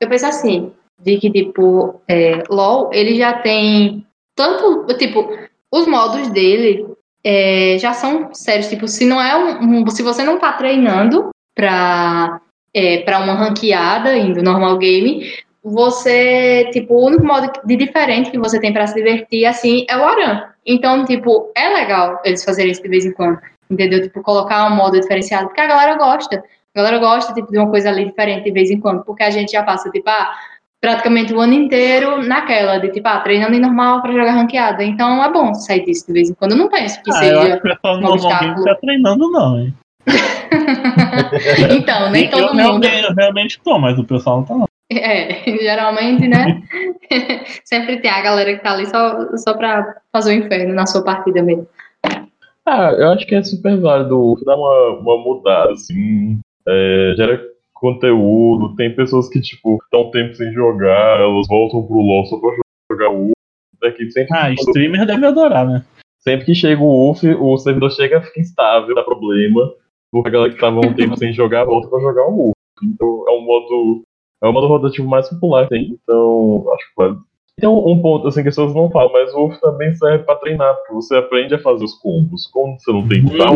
eu 0.00 0.08
penso 0.08 0.26
assim, 0.26 0.72
de 0.98 1.18
que, 1.18 1.30
tipo, 1.30 2.00
é, 2.08 2.42
LOL, 2.48 2.90
ele 2.92 3.16
já 3.16 3.34
tem 3.34 4.06
tanto, 4.36 4.86
tipo, 4.96 5.28
os 5.72 5.86
modos 5.86 6.28
dele 6.30 6.86
é, 7.24 7.76
já 7.78 7.92
são 7.92 8.32
sérios, 8.34 8.68
tipo, 8.68 8.86
se 8.88 9.04
não 9.04 9.20
é 9.20 9.36
um, 9.36 9.82
um- 9.82 9.90
se 9.90 10.02
você 10.02 10.22
não 10.22 10.38
tá 10.38 10.52
treinando 10.52 11.30
pra, 11.54 12.40
é, 12.72 12.98
pra 13.02 13.20
uma 13.20 13.34
ranqueada 13.34 14.16
indo 14.16 14.42
normal 14.42 14.76
game, 14.78 15.32
você, 15.62 16.68
tipo, 16.72 16.94
o 16.94 17.06
único 17.06 17.24
modo 17.24 17.50
de 17.64 17.76
diferente 17.76 18.30
que 18.30 18.38
você 18.38 18.60
tem 18.60 18.72
pra 18.72 18.86
se 18.86 18.94
divertir, 18.94 19.46
assim, 19.46 19.86
é 19.88 19.96
o 19.96 20.04
Aran. 20.04 20.42
Então, 20.66 21.04
tipo, 21.04 21.50
é 21.56 21.68
legal 21.70 22.20
eles 22.24 22.44
fazerem 22.44 22.72
isso 22.72 22.82
de 22.82 22.88
vez 22.88 23.04
em 23.06 23.12
quando, 23.12 23.38
entendeu? 23.70 24.02
Tipo, 24.02 24.22
colocar 24.22 24.66
um 24.70 24.76
modo 24.76 25.00
diferenciado, 25.00 25.46
porque 25.46 25.60
a 25.60 25.66
galera 25.66 25.96
gosta. 25.96 26.42
A 26.74 26.78
galera 26.80 26.98
gosta 26.98 27.32
tipo, 27.32 27.52
de 27.52 27.58
uma 27.58 27.70
coisa 27.70 27.88
ali 27.88 28.04
diferente 28.04 28.44
de 28.44 28.50
vez 28.50 28.70
em 28.70 28.80
quando, 28.80 29.04
porque 29.04 29.22
a 29.22 29.30
gente 29.30 29.52
já 29.52 29.62
passa, 29.62 29.88
tipo, 29.90 30.08
ah, 30.10 30.32
praticamente 30.80 31.32
o 31.32 31.40
ano 31.40 31.52
inteiro 31.54 32.22
naquela, 32.26 32.78
de 32.78 32.88
tipo, 32.90 33.06
ah, 33.06 33.20
treinando 33.20 33.54
em 33.54 33.60
normal 33.60 34.02
pra 34.02 34.12
jogar 34.12 34.32
ranqueada. 34.32 34.82
Então 34.82 35.22
é 35.22 35.32
bom 35.32 35.54
sair 35.54 35.84
disso 35.84 36.06
de 36.08 36.12
vez 36.12 36.30
em 36.30 36.34
quando. 36.34 36.52
Eu 36.52 36.58
não 36.58 36.68
penso 36.68 37.00
que 37.02 37.12
Ah, 37.12 37.24
eu 37.24 37.38
acho 37.38 37.46
seja. 37.46 37.60
que 37.60 37.68
o 37.68 37.70
pessoal 37.70 37.96
um 37.96 38.00
normalmente 38.00 38.26
obstáculo. 38.26 38.64
tá 38.64 38.74
treinando, 38.74 39.30
não, 39.30 39.58
hein? 39.60 39.74
então, 41.70 42.10
nem 42.10 42.24
eu, 42.24 42.30
todo 42.30 42.48
mundo. 42.48 42.56
realmente, 42.56 43.04
eu 43.04 43.14
realmente 43.14 43.60
tô, 43.62 43.78
mas 43.78 43.98
o 43.98 44.04
pessoal 44.04 44.38
não 44.38 44.44
tá, 44.44 44.54
não. 44.54 44.68
É, 44.92 45.42
geralmente, 45.62 46.26
né? 46.28 46.62
Sempre 47.64 47.98
tem 48.00 48.10
a 48.10 48.20
galera 48.20 48.52
que 48.54 48.62
tá 48.62 48.72
ali 48.72 48.86
só, 48.86 49.36
só 49.36 49.54
pra 49.54 49.96
fazer 50.12 50.32
o 50.34 50.44
inferno 50.44 50.74
na 50.74 50.86
sua 50.86 51.02
partida 51.04 51.42
mesmo. 51.42 51.66
Ah, 52.66 52.90
eu 52.92 53.10
acho 53.12 53.26
que 53.26 53.34
é 53.34 53.42
super 53.42 53.78
válido 53.78 54.38
dar 54.44 54.56
uma, 54.56 54.98
uma 54.98 55.18
mudada, 55.18 55.72
assim. 55.72 56.40
É, 56.66 57.14
gera 57.16 57.40
conteúdo, 57.74 58.74
tem 58.76 58.94
pessoas 58.94 59.28
que, 59.28 59.40
tipo, 59.40 59.78
estão 59.84 60.08
um 60.08 60.10
tempo 60.10 60.34
sem 60.34 60.52
jogar, 60.52 61.20
elas 61.20 61.46
voltam 61.48 61.82
pro 61.86 61.96
LoL 61.96 62.24
só 62.26 62.38
pra 62.38 62.50
jogar 62.90 63.10
o 63.10 63.26
UF. 63.26 63.32
Daqui 63.80 64.10
sempre, 64.10 64.34
Ah, 64.36 64.50
streamer 64.52 65.06
deve 65.06 65.26
adorar, 65.26 65.66
né? 65.66 65.84
sempre 66.20 66.46
que 66.46 66.54
chega 66.54 66.80
o 66.82 67.10
UF, 67.10 67.26
o 67.34 67.58
servidor 67.58 67.90
chega, 67.92 68.22
fica 68.22 68.40
instável, 68.40 68.94
dá 68.94 69.02
problema. 69.02 69.70
Porque 70.10 70.28
a 70.28 70.32
galera 70.32 70.52
que 70.54 70.58
tava 70.58 70.78
um 70.78 70.80
tempo 70.94 71.16
sem 71.18 71.32
jogar 71.34 71.64
volta 71.64 71.88
pra 71.88 72.00
jogar 72.00 72.26
o 72.26 72.48
UF. 72.48 72.52
Então 72.82 73.24
é 73.28 73.32
um 73.32 73.42
modo. 73.44 74.02
É 74.42 74.48
o 74.48 74.52
modo 74.52 74.66
rotativo 74.66 75.08
mais 75.08 75.28
popular 75.28 75.64
que 75.64 75.70
tem, 75.70 75.98
então 76.02 76.64
acho 76.74 76.88
que 76.88 76.94
válido. 76.96 77.20
Tem 77.58 77.68
um, 77.68 77.88
um 77.88 78.00
ponto 78.02 78.26
assim 78.26 78.42
que 78.42 78.48
as 78.48 78.54
pessoas 78.56 78.74
não 78.74 78.90
falam, 78.90 79.12
mas 79.12 79.32
o 79.34 79.44
UF 79.46 79.60
também 79.60 79.94
serve 79.94 80.24
pra 80.24 80.36
treinar, 80.36 80.74
porque 80.76 80.94
você 80.94 81.16
aprende 81.16 81.54
a 81.54 81.58
fazer 81.58 81.84
os 81.84 81.94
combos. 81.94 82.46
Como 82.48 82.78
você 82.78 82.92
não 82.92 83.06
tem 83.06 83.24
tal, 83.36 83.54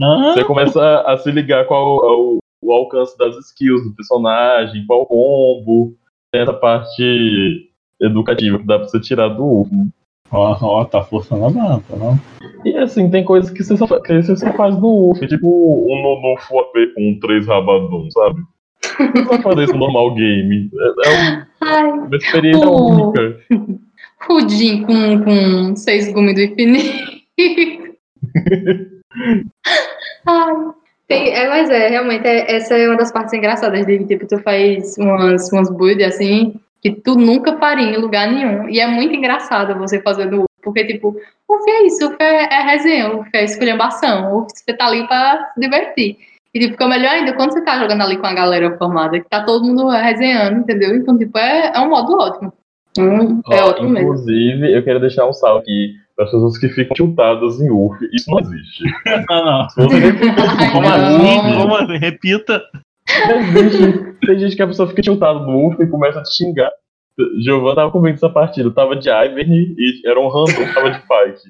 Ah, 0.00 0.32
você 0.34 0.44
começa 0.44 0.80
a, 0.80 1.12
a 1.12 1.16
se 1.18 1.30
ligar 1.30 1.66
qual 1.66 2.04
é 2.04 2.16
o, 2.16 2.38
o 2.62 2.72
alcance 2.72 3.16
das 3.18 3.36
skills 3.46 3.82
do 3.84 3.94
personagem, 3.94 4.84
qual 4.86 5.06
combo, 5.06 5.94
tem 6.32 6.42
essa 6.42 6.52
parte 6.52 7.68
educativa 8.00 8.58
que 8.58 8.66
dá 8.66 8.78
pra 8.78 8.86
você 8.88 9.00
tirar 9.00 9.28
do 9.28 9.66
né? 9.72 9.88
ó, 10.30 10.56
ó, 10.60 10.84
tá 10.84 11.02
forçando 11.02 11.46
a 11.46 11.50
barra, 11.50 11.82
não? 11.96 12.18
E 12.64 12.76
assim, 12.76 13.10
tem 13.10 13.24
coisas 13.24 13.50
que 13.50 13.64
você 13.64 13.76
só, 13.76 13.86
que 14.00 14.22
você 14.22 14.36
só 14.36 14.52
faz 14.52 14.78
no 14.78 15.10
UF, 15.10 15.26
tipo 15.26 15.46
um 15.48 16.02
no, 16.02 16.20
no 16.34 16.36
Full 16.42 16.60
AP 16.60 16.94
com 16.94 17.18
três 17.20 17.46
rabadons, 17.46 18.12
sabe? 18.12 18.40
Você 18.82 19.02
não 19.20 19.24
vai 19.26 19.42
fazer 19.42 19.64
isso 19.64 19.72
no 19.72 19.78
normal 19.80 20.14
game. 20.14 20.70
É, 20.74 21.08
é 21.08 21.10
um- 21.10 21.46
Ai, 21.60 21.90
uma 21.90 22.16
experiência 22.16 22.68
Oh. 22.68 22.92
única. 23.10 23.38
Rudim 24.28 24.82
com, 24.82 25.24
com 25.24 25.76
seis 25.76 26.12
gumes 26.12 26.34
do 26.34 26.42
infinito. 26.42 27.18
Ai. 30.26 30.54
Tem, 31.06 31.30
é, 31.34 31.48
mas 31.48 31.70
é, 31.70 31.88
realmente, 31.88 32.26
é- 32.26 32.54
essa 32.56 32.76
é 32.76 32.86
uma 32.86 32.98
das 32.98 33.10
partes 33.10 33.32
engraçadas 33.32 33.86
de 33.86 34.04
tipo, 34.04 34.26
tu 34.26 34.38
faz 34.40 34.96
umas, 34.98 35.50
umas 35.50 35.70
builds 35.70 36.06
assim, 36.06 36.60
que 36.82 36.90
tu 36.92 37.14
nunca 37.14 37.56
faria 37.56 37.96
em 37.96 37.96
lugar 37.96 38.30
nenhum. 38.30 38.68
E 38.68 38.78
é 38.78 38.86
muito 38.86 39.14
engraçado 39.14 39.78
você 39.78 40.00
fazer 40.02 40.26
do 40.26 40.44
porque, 40.62 40.84
tipo, 40.84 41.16
o 41.48 41.64
que 41.64 41.70
é 41.70 41.86
isso? 41.86 42.06
O 42.06 42.16
que 42.16 42.22
é, 42.22 42.44
é 42.52 42.62
resenha, 42.62 43.12
o 43.12 43.24
que 43.24 43.36
é 43.36 43.44
esculhambação, 43.44 44.36
o 44.36 44.46
que 44.46 44.58
você 44.58 44.76
tá 44.76 44.86
ali 44.86 45.06
pra 45.06 45.50
se 45.54 45.60
divertir. 45.60 46.18
E 46.52 46.58
tipo, 46.60 46.72
fica 46.72 46.88
melhor 46.88 47.12
ainda 47.12 47.32
quando 47.32 47.52
você 47.52 47.62
tá 47.62 47.78
jogando 47.78 48.02
ali 48.02 48.18
com 48.18 48.26
a 48.26 48.34
galera 48.34 48.76
formada, 48.76 49.18
que 49.18 49.28
tá 49.28 49.44
todo 49.44 49.64
mundo 49.64 49.88
resenhando, 49.88 50.58
entendeu? 50.58 50.94
Então, 50.96 51.16
tipo, 51.16 51.38
é, 51.38 51.72
é 51.74 51.80
um 51.80 51.90
modo 51.90 52.18
ótimo. 52.18 52.52
Hum, 52.98 53.40
é 53.50 53.62
Ó, 53.62 53.68
ótimo 53.68 53.88
mesmo. 53.90 54.08
inclusive, 54.08 54.76
eu 54.76 54.82
quero 54.82 55.00
deixar 55.00 55.26
um 55.26 55.32
salve 55.32 55.60
aqui 55.60 55.94
as 56.18 56.30
pessoas 56.30 56.58
que 56.58 56.68
ficam 56.68 56.94
tiltadas 56.94 57.60
em 57.60 57.70
UF. 57.70 57.96
Isso 58.12 58.30
não 58.30 58.40
existe. 58.40 58.84
Não, 59.28 59.44
não. 59.44 59.68
Como 60.72 60.82
não. 60.82 60.94
assim? 60.94 61.60
Como 61.60 61.76
assim? 61.76 61.98
Repita. 61.98 62.62
Não 63.28 63.38
existe. 63.40 64.16
Tem 64.26 64.38
gente 64.38 64.56
que 64.56 64.62
a 64.62 64.66
pessoa 64.66 64.88
fica 64.88 65.02
tiltada 65.02 65.38
no 65.38 65.68
UF 65.68 65.82
e 65.82 65.86
começa 65.86 66.20
a 66.20 66.22
te 66.22 66.34
xingar. 66.34 66.70
Giovanna 67.40 67.76
tava 67.76 67.90
comigo 67.90 68.14
essa 68.14 68.30
partida, 68.30 68.70
tava 68.70 68.94
de 68.94 69.08
Ivern 69.08 69.74
e 69.76 70.02
era 70.06 70.20
um 70.20 70.28
random, 70.28 70.72
tava 70.72 70.90
de 70.90 71.00
Pike. 71.00 71.48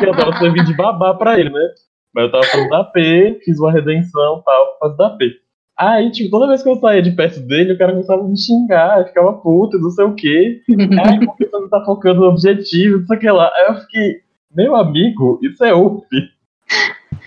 E 0.00 0.04
eu 0.04 0.12
tava 0.12 0.36
servindo 0.36 0.64
de 0.64 0.76
babá 0.76 1.14
pra 1.14 1.38
ele, 1.38 1.50
né? 1.50 1.68
Mas 2.14 2.24
eu 2.24 2.30
tava 2.30 2.44
fazendo 2.44 2.74
AP, 2.74 2.94
fiz 3.44 3.58
uma 3.58 3.72
redenção 3.72 4.38
e 4.40 4.44
tal, 4.44 4.78
fazendo 4.78 5.02
AP. 5.02 5.20
Aí, 5.78 6.10
tipo, 6.10 6.30
toda 6.30 6.48
vez 6.48 6.62
que 6.62 6.68
eu 6.68 6.76
saía 6.76 7.00
de 7.00 7.12
perto 7.12 7.38
dele, 7.40 7.72
o 7.72 7.78
cara 7.78 7.92
começava 7.92 8.22
a 8.22 8.28
me 8.28 8.36
xingar, 8.36 9.04
ficava 9.06 9.32
puto, 9.34 9.78
não 9.78 9.90
sei 9.90 10.04
o 10.04 10.14
quê. 10.14 10.60
Ai, 11.04 11.20
porque 11.24 11.46
você 11.46 11.56
não 11.56 11.68
tá 11.68 11.84
focando 11.84 12.20
no 12.20 12.26
objetivo, 12.28 12.98
não 12.98 13.06
sei 13.06 13.16
o 13.16 13.20
que 13.20 13.30
lá. 13.30 13.50
Aí 13.54 13.66
eu 13.68 13.80
fiquei. 13.82 14.16
Meu 14.54 14.74
amigo, 14.74 15.38
isso 15.42 15.62
é 15.64 15.72
UF. 15.74 16.04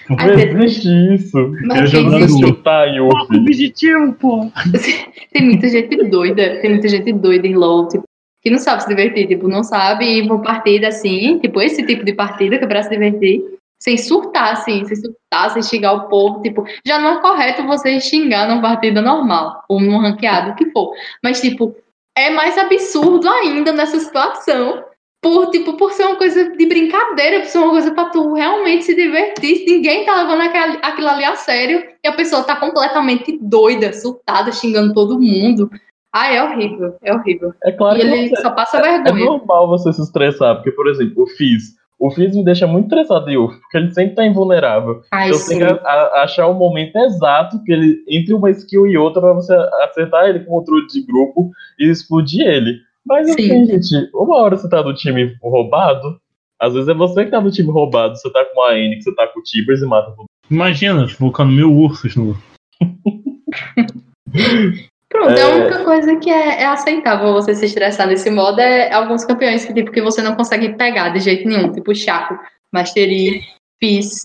Não 0.09 0.33
existe 0.33 0.87
isso. 1.13 1.37
Eu 1.37 1.87
jogando- 1.87 2.17
existe- 2.17 2.45
Chutar 2.45 2.87
em 2.89 2.99
UF. 2.99 3.37
objetivo, 3.37 4.13
pô. 4.13 4.51
tem 5.31 5.45
muita 5.45 5.69
gente 5.69 6.03
doida, 6.09 6.59
tem 6.61 6.71
muita 6.71 6.87
gente 6.89 7.13
doida 7.13 7.47
em 7.47 7.55
LOL, 7.55 7.87
tipo, 7.87 8.03
que 8.41 8.49
não 8.49 8.57
sabe 8.57 8.81
se 8.83 8.89
divertir, 8.89 9.27
tipo, 9.27 9.47
não 9.47 9.63
sabe 9.63 10.03
ir 10.05 10.25
pra 10.25 10.35
uma 10.35 10.43
partida 10.43 10.87
assim, 10.87 11.37
tipo, 11.39 11.61
esse 11.61 11.85
tipo 11.85 12.03
de 12.03 12.13
partida 12.13 12.57
que 12.57 12.63
é 12.65 12.67
pra 12.67 12.83
se 12.83 12.89
divertir, 12.89 13.41
sem 13.81 13.97
surtar, 13.97 14.53
assim, 14.53 14.85
sem 14.85 14.95
surtar, 14.95 15.49
sem 15.51 15.63
xingar 15.63 15.93
o 15.93 16.07
povo, 16.07 16.41
tipo, 16.41 16.63
já 16.85 16.99
não 16.99 17.13
é 17.17 17.21
correto 17.21 17.65
você 17.65 17.99
xingar 17.99 18.47
numa 18.47 18.61
partida 18.61 19.01
normal, 19.01 19.63
ou 19.67 19.79
num 19.79 19.97
ranqueado, 19.97 20.51
o 20.51 20.55
que 20.55 20.69
for. 20.71 20.93
Mas, 21.23 21.41
tipo, 21.41 21.75
é 22.15 22.29
mais 22.29 22.57
absurdo 22.57 23.27
ainda 23.27 23.71
nessa 23.71 23.99
situação. 23.99 24.83
Por, 25.23 25.51
tipo, 25.51 25.73
por 25.77 25.91
ser 25.91 26.05
uma 26.05 26.15
coisa 26.15 26.49
de 26.55 26.65
brincadeira, 26.65 27.41
por 27.41 27.45
ser 27.45 27.59
uma 27.59 27.69
coisa 27.69 27.91
pra 27.91 28.05
tu 28.05 28.33
realmente 28.33 28.85
se 28.85 28.95
divertir. 28.95 29.65
Ninguém 29.67 30.03
tá 30.03 30.15
levando 30.15 30.41
aquela- 30.41 30.79
aquilo 30.81 31.07
ali 31.09 31.23
a 31.23 31.35
sério 31.35 31.83
e 32.03 32.07
a 32.07 32.13
pessoa 32.13 32.43
tá 32.43 32.55
completamente 32.55 33.37
doida, 33.39 33.93
surtada, 33.93 34.51
xingando 34.51 34.95
todo 34.95 35.19
mundo. 35.21 35.69
Ah, 36.11 36.33
é 36.33 36.43
horrível, 36.43 36.95
é 37.03 37.13
horrível. 37.13 37.53
É 37.63 37.71
claro 37.71 37.97
E 37.97 38.01
que 38.01 38.07
ele 38.07 38.29
você- 38.29 38.41
só 38.41 38.49
passa 38.49 38.77
é 38.79 38.81
vergonha. 39.03 39.25
normal 39.25 39.67
você 39.67 39.93
se 39.93 40.01
estressar, 40.01 40.55
porque, 40.55 40.71
por 40.71 40.87
exemplo, 40.87 41.23
o 41.23 41.27
Fizz. 41.27 41.75
O 42.01 42.09
Fizz 42.09 42.35
me 42.35 42.43
deixa 42.43 42.65
muito 42.65 42.85
estressado 42.85 43.29
em 43.29 43.37
UF, 43.37 43.55
porque 43.59 43.77
ele 43.77 43.93
sempre 43.93 44.15
tá 44.15 44.25
invulnerável. 44.25 45.03
Ai, 45.11 45.27
Então 45.27 45.37
você 45.37 45.53
sim. 45.53 45.59
tem 45.59 45.67
que 45.67 45.73
achar 45.85 46.47
o 46.47 46.53
momento 46.55 46.95
exato 46.95 47.63
que 47.63 47.71
ele 47.71 48.03
entre 48.09 48.33
uma 48.33 48.49
skill 48.49 48.87
e 48.87 48.97
outra 48.97 49.21
pra 49.21 49.33
você 49.33 49.53
acertar 49.83 50.27
ele 50.27 50.39
com 50.39 50.57
controle 50.57 50.87
de 50.87 51.05
grupo 51.05 51.51
e 51.79 51.91
explodir 51.91 52.47
ele. 52.47 52.79
Mas 53.05 53.27
Sim. 53.27 53.33
assim, 53.33 53.65
gente, 53.67 54.09
uma 54.15 54.35
hora 54.37 54.57
você 54.57 54.67
tá 54.67 54.81
no 54.81 54.95
time 54.95 55.35
roubado, 55.43 56.19
às 56.59 56.73
vezes 56.73 56.89
é 56.89 56.93
você 56.95 57.25
que 57.25 57.31
tá 57.31 57.39
no 57.39 57.51
time 57.51 57.69
roubado, 57.69 58.17
você 58.17 58.31
tá 58.31 58.43
com 58.45 58.63
a 58.63 58.75
N, 58.75 58.95
que 58.95 59.03
você 59.03 59.13
tá 59.13 59.27
com 59.27 59.39
o 59.39 59.43
Tibers 59.43 59.83
e 59.83 59.85
mata 59.85 60.09
todo 60.11 60.25
Imagina, 60.49 61.05
colocando 61.19 61.51
mil 61.51 61.71
ursos 61.71 62.15
no. 62.15 62.35
Pronto, 65.11 65.37
É. 65.37 65.41
a 65.41 65.55
única 65.55 65.83
coisa 65.83 66.15
que 66.15 66.29
é, 66.29 66.61
é 66.61 66.65
aceitável 66.65 67.33
você 67.33 67.53
se 67.53 67.65
estressar 67.65 68.07
nesse 68.07 68.29
modo 68.31 68.61
é 68.61 68.91
alguns 68.93 69.25
campeões 69.25 69.65
que, 69.65 69.73
tipo, 69.73 69.91
que 69.91 70.01
você 70.01 70.21
não 70.21 70.35
consegue 70.35 70.69
pegar 70.77 71.09
de 71.09 71.19
jeito 71.19 71.47
nenhum, 71.47 71.71
tipo 71.71 71.93
Chaco, 71.93 72.39
Mastery, 72.73 73.41
Fizz. 73.77 74.23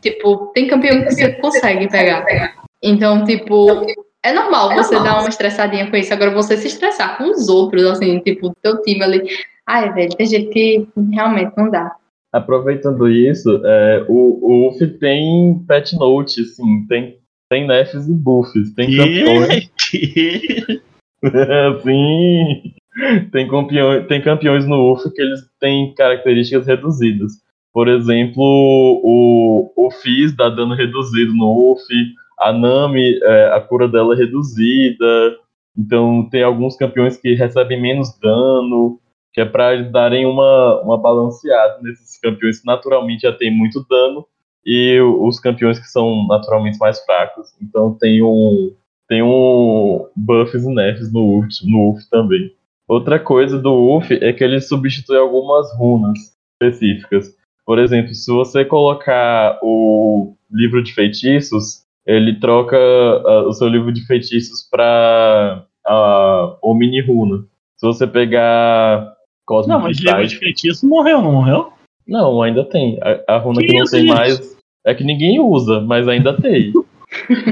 Tipo, 0.00 0.52
tem 0.54 0.68
campeão 0.68 1.02
que 1.02 1.10
você 1.10 1.32
consegue 1.32 1.90
pegar. 1.90 2.24
Então, 2.82 3.24
tipo, 3.24 3.84
é 4.22 4.32
normal 4.32 4.72
você 4.74 4.94
dar 4.96 5.18
uma 5.18 5.28
estressadinha 5.28 5.90
com 5.90 5.96
isso. 5.96 6.12
Agora, 6.14 6.30
você 6.30 6.56
se 6.56 6.68
estressar 6.68 7.18
com 7.18 7.24
os 7.24 7.48
outros, 7.48 7.84
assim, 7.86 8.20
tipo, 8.20 8.54
teu 8.62 8.80
time 8.82 9.02
ali. 9.02 9.22
Ai, 9.66 9.92
velho, 9.92 10.14
tem 10.16 10.26
gente 10.26 10.50
que 10.50 10.86
realmente 11.12 11.52
não 11.56 11.70
dá. 11.70 11.90
Aproveitando 12.32 13.08
isso, 13.08 13.60
é, 13.64 14.04
o, 14.08 14.38
o 14.40 14.68
UF 14.68 14.86
tem 14.98 15.64
patch 15.66 15.94
note, 15.94 16.42
assim, 16.42 16.86
tem, 16.88 17.18
tem 17.50 17.66
nerfs 17.66 18.08
e 18.08 18.14
buffs, 18.14 18.72
tem 18.74 18.96
campeões. 18.96 19.70
Sim. 21.82 22.72
Tem, 23.32 23.48
campeões, 23.48 24.06
tem 24.06 24.22
campeões 24.22 24.66
no 24.66 24.92
UF 24.92 25.10
que 25.12 25.20
eles 25.20 25.40
têm 25.58 25.92
características 25.94 26.66
reduzidas. 26.66 27.32
Por 27.72 27.88
exemplo, 27.88 28.42
o, 28.42 29.72
o 29.76 29.90
Fizz 29.90 30.36
dá 30.36 30.48
dano 30.48 30.74
reduzido 30.74 31.34
no 31.34 31.72
UF, 31.72 31.82
a 32.38 32.52
Nami, 32.52 33.18
é, 33.22 33.52
a 33.52 33.60
cura 33.60 33.88
dela 33.88 34.14
é 34.14 34.18
reduzida. 34.18 35.36
Então 35.76 36.28
tem 36.30 36.42
alguns 36.42 36.76
campeões 36.76 37.16
que 37.16 37.34
recebem 37.34 37.80
menos 37.80 38.16
dano, 38.20 39.00
que 39.32 39.40
é 39.40 39.44
para 39.44 39.82
darem 39.82 40.26
uma, 40.26 40.80
uma 40.82 40.98
balanceada 40.98 41.80
nesses 41.82 42.18
campeões 42.18 42.60
que 42.60 42.66
naturalmente 42.66 43.22
já 43.22 43.32
tem 43.32 43.50
muito 43.50 43.84
dano 43.88 44.24
e 44.64 45.00
os 45.00 45.40
campeões 45.40 45.78
que 45.78 45.86
são 45.86 46.26
naturalmente 46.26 46.78
mais 46.78 47.02
fracos. 47.04 47.48
Então 47.60 47.96
tem 47.98 48.22
um, 48.22 48.72
tem 49.08 49.22
um 49.22 50.06
buffs 50.14 50.64
e 50.64 50.74
nerfs 50.74 51.12
no 51.12 51.38
UF, 51.38 51.48
no 51.64 51.90
UF 51.90 52.08
também. 52.10 52.52
Outra 52.86 53.18
coisa 53.18 53.58
do 53.58 53.96
UF 53.96 54.12
é 54.14 54.32
que 54.32 54.42
ele 54.42 54.60
substitui 54.60 55.16
algumas 55.16 55.72
runas 55.76 56.18
específicas. 56.54 57.34
Por 57.64 57.78
exemplo, 57.78 58.14
se 58.14 58.30
você 58.32 58.64
colocar 58.64 59.58
o 59.62 60.34
livro 60.50 60.82
de 60.82 60.92
feitiços, 60.92 61.84
ele 62.04 62.40
troca 62.40 62.76
ah, 62.76 63.46
o 63.46 63.52
seu 63.52 63.68
livro 63.68 63.92
de 63.92 64.04
feitiços 64.06 64.66
para 64.68 65.64
o 66.62 66.74
mini 66.74 67.00
runa. 67.00 67.44
Se 67.76 67.86
você 67.86 68.06
pegar 68.06 69.14
Cosmic 69.46 69.68
Não, 69.68 69.80
mas 69.80 69.98
livro 69.98 70.26
de 70.26 70.38
feitiço 70.38 70.86
morreu, 70.86 71.22
não 71.22 71.32
morreu? 71.32 71.72
Não, 72.10 72.42
ainda 72.42 72.64
tem. 72.64 72.98
A, 73.02 73.36
a 73.36 73.38
runa 73.38 73.60
Que 73.60 73.68
que, 73.68 73.72
não 73.74 73.84
isso, 73.84 73.92
tem 73.92 74.06
gente? 74.06 74.14
mais 74.14 74.60
é 74.84 74.94
que 74.94 75.04
ninguém 75.04 75.40
usa, 75.40 75.80
mas 75.80 76.08
ainda 76.08 76.36
tem. 76.36 76.72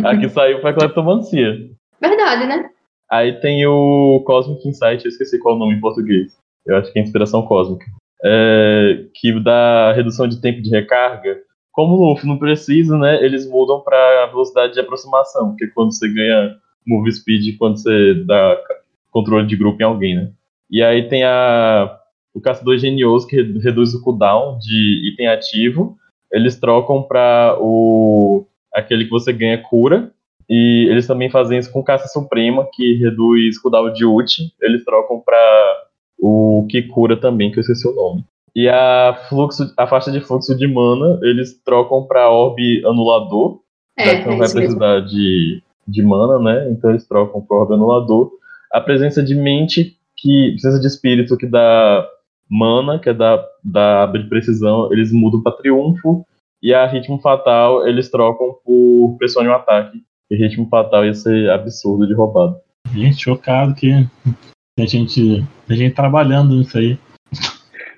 a 0.05 0.17
que 0.17 0.29
saiu 0.29 0.61
foi 0.61 0.71
a 0.71 0.75
Cleptomancia. 0.75 1.71
Verdade, 2.01 2.47
né? 2.47 2.71
Aí 3.11 3.33
tem 3.41 3.65
o 3.67 4.23
Cosmic 4.27 4.69
Insight, 4.69 5.05
eu 5.05 5.09
esqueci 5.09 5.39
qual 5.39 5.55
é 5.55 5.57
o 5.57 5.61
nome 5.61 5.75
em 5.75 5.81
português. 5.81 6.37
Eu 6.67 6.77
acho 6.77 6.93
que 6.93 6.99
é 6.99 7.03
Inspiração 7.03 7.43
Cósmica. 7.43 7.87
É, 8.23 9.05
que 9.15 9.39
dá 9.41 9.93
redução 9.93 10.27
de 10.27 10.41
tempo 10.41 10.61
de 10.61 10.71
recarga. 10.71 11.39
Como 11.73 11.95
o 11.95 12.11
Luffy 12.11 12.29
não 12.29 12.39
precisa, 12.39 12.99
né? 12.99 13.25
Eles 13.25 13.49
mudam 13.49 13.81
para 13.81 14.27
velocidade 14.27 14.75
de 14.75 14.81
aproximação, 14.81 15.55
que 15.57 15.65
é 15.65 15.69
quando 15.69 15.95
você 15.95 16.13
ganha 16.13 16.57
move 16.87 17.13
speed 17.13 17.57
quando 17.59 17.77
você 17.79 18.15
dá 18.27 18.59
controle 19.11 19.47
de 19.47 19.57
grupo 19.57 19.81
em 19.81 19.85
alguém, 19.85 20.17
né? 20.17 20.31
E 20.71 20.83
aí 20.83 21.09
tem 21.09 21.23
a, 21.25 21.98
o 22.39 22.43
Caçador 22.43 22.79
Genioso, 22.79 23.27
que 23.27 23.37
re- 23.37 23.59
reduz 23.59 23.95
o 23.95 24.03
cooldown 24.03 24.59
de 24.59 25.11
item 25.13 25.29
ativo. 25.29 25.97
Eles 26.33 26.59
trocam 26.59 27.03
para 27.03 27.57
o 27.61 28.45
aquele 28.73 29.05
que 29.05 29.11
você 29.11 29.33
ganha 29.33 29.59
cura. 29.63 30.13
E 30.49 30.87
eles 30.91 31.07
também 31.07 31.29
fazem 31.29 31.59
isso 31.59 31.71
com 31.71 31.83
Caça 31.83 32.09
Suprema, 32.09 32.67
que 32.73 32.95
reduz 32.95 33.59
cooldown 33.59 33.93
de 33.93 34.05
ult. 34.05 34.51
Eles 34.63 34.85
trocam 34.85 35.21
para 35.21 35.83
o 36.19 36.67
que 36.71 36.83
cura 36.83 37.17
também, 37.17 37.51
que 37.51 37.59
eu 37.59 37.61
esqueci 37.61 37.87
o 37.87 37.95
nome. 37.95 38.25
E 38.57 38.69
a, 38.69 39.15
fluxo, 39.29 39.73
a 39.77 39.87
faixa 39.87 40.11
de 40.11 40.21
fluxo 40.21 40.57
de 40.57 40.67
mana, 40.67 41.21
eles 41.23 41.61
trocam 41.63 42.03
para 42.03 42.31
Orbe 42.31 42.83
Anulador, 42.85 43.61
já 43.99 44.05
É, 44.05 44.23
que 44.23 44.27
não 44.27 44.35
é 44.35 44.39
vai 44.39 44.51
precisar 44.51 45.01
de, 45.01 45.63
de 45.87 46.03
mana, 46.03 46.39
né? 46.39 46.71
Então 46.71 46.91
eles 46.91 47.07
trocam 47.07 47.41
para 47.41 47.57
Orbe 47.59 47.75
Anulador. 47.75 48.31
A 48.73 48.81
presença 48.81 49.23
de 49.23 49.35
mente, 49.35 49.97
que 50.17 50.53
presença 50.53 50.81
de 50.81 50.87
espírito, 50.87 51.37
que 51.37 51.47
dá 51.47 52.09
mana, 52.51 52.99
que 52.99 53.09
é 53.09 53.15
da, 53.15 53.45
da 53.65 54.03
aba 54.05 54.19
de 54.19 54.29
precisão, 54.29 54.93
eles 54.93 55.13
mudam 55.13 55.43
para 55.43 55.53
Triunfo. 55.57 56.25
E 56.63 56.75
a 56.75 56.87
ritmo 56.87 57.19
fatal, 57.21 57.87
eles 57.87 58.11
trocam 58.11 58.57
por 58.65 59.17
pressione 59.19 59.49
um 59.49 59.53
ataque. 59.55 60.03
E 60.31 60.37
ritmo 60.37 60.67
fatal 60.69 61.05
ia 61.05 61.15
ser 61.15 61.49
absurdo 61.51 62.07
de 62.07 62.15
roubado. 62.15 62.57
Gente, 62.93 63.23
chocado 63.23 63.75
que 63.75 63.91
tem 64.77 64.87
gente, 64.89 65.45
tem 65.67 65.77
gente 65.77 65.95
trabalhando 65.95 66.55
nisso 66.57 66.77
aí. 66.79 66.99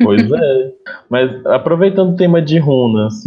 Pois 0.02 0.30
é. 0.30 0.72
Mas 1.08 1.44
aproveitando 1.46 2.12
o 2.12 2.16
tema 2.16 2.40
de 2.42 2.58
runas, 2.58 3.24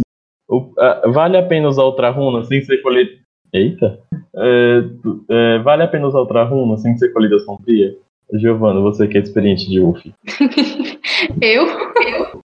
o- 0.48 0.72
a- 0.78 1.08
vale 1.08 1.36
a 1.36 1.42
pena 1.42 1.68
usar 1.68 1.82
outra 1.84 2.10
runa 2.10 2.44
sem 2.44 2.62
ser 2.62 2.78
colheita. 2.82 3.22
Eita! 3.52 3.98
É, 4.36 4.82
é, 5.30 5.58
vale 5.60 5.82
a 5.84 5.88
pena 5.88 6.06
usar 6.08 6.18
outra 6.18 6.42
runa 6.44 6.76
sem 6.76 6.96
ser 6.96 7.12
colheita 7.12 7.38
sombria? 7.40 7.94
Giovana, 8.32 8.80
você 8.80 9.06
que 9.06 9.16
é 9.18 9.20
experiente 9.20 9.68
de 9.68 9.80
UF. 9.80 10.12
Eu? 11.40 11.66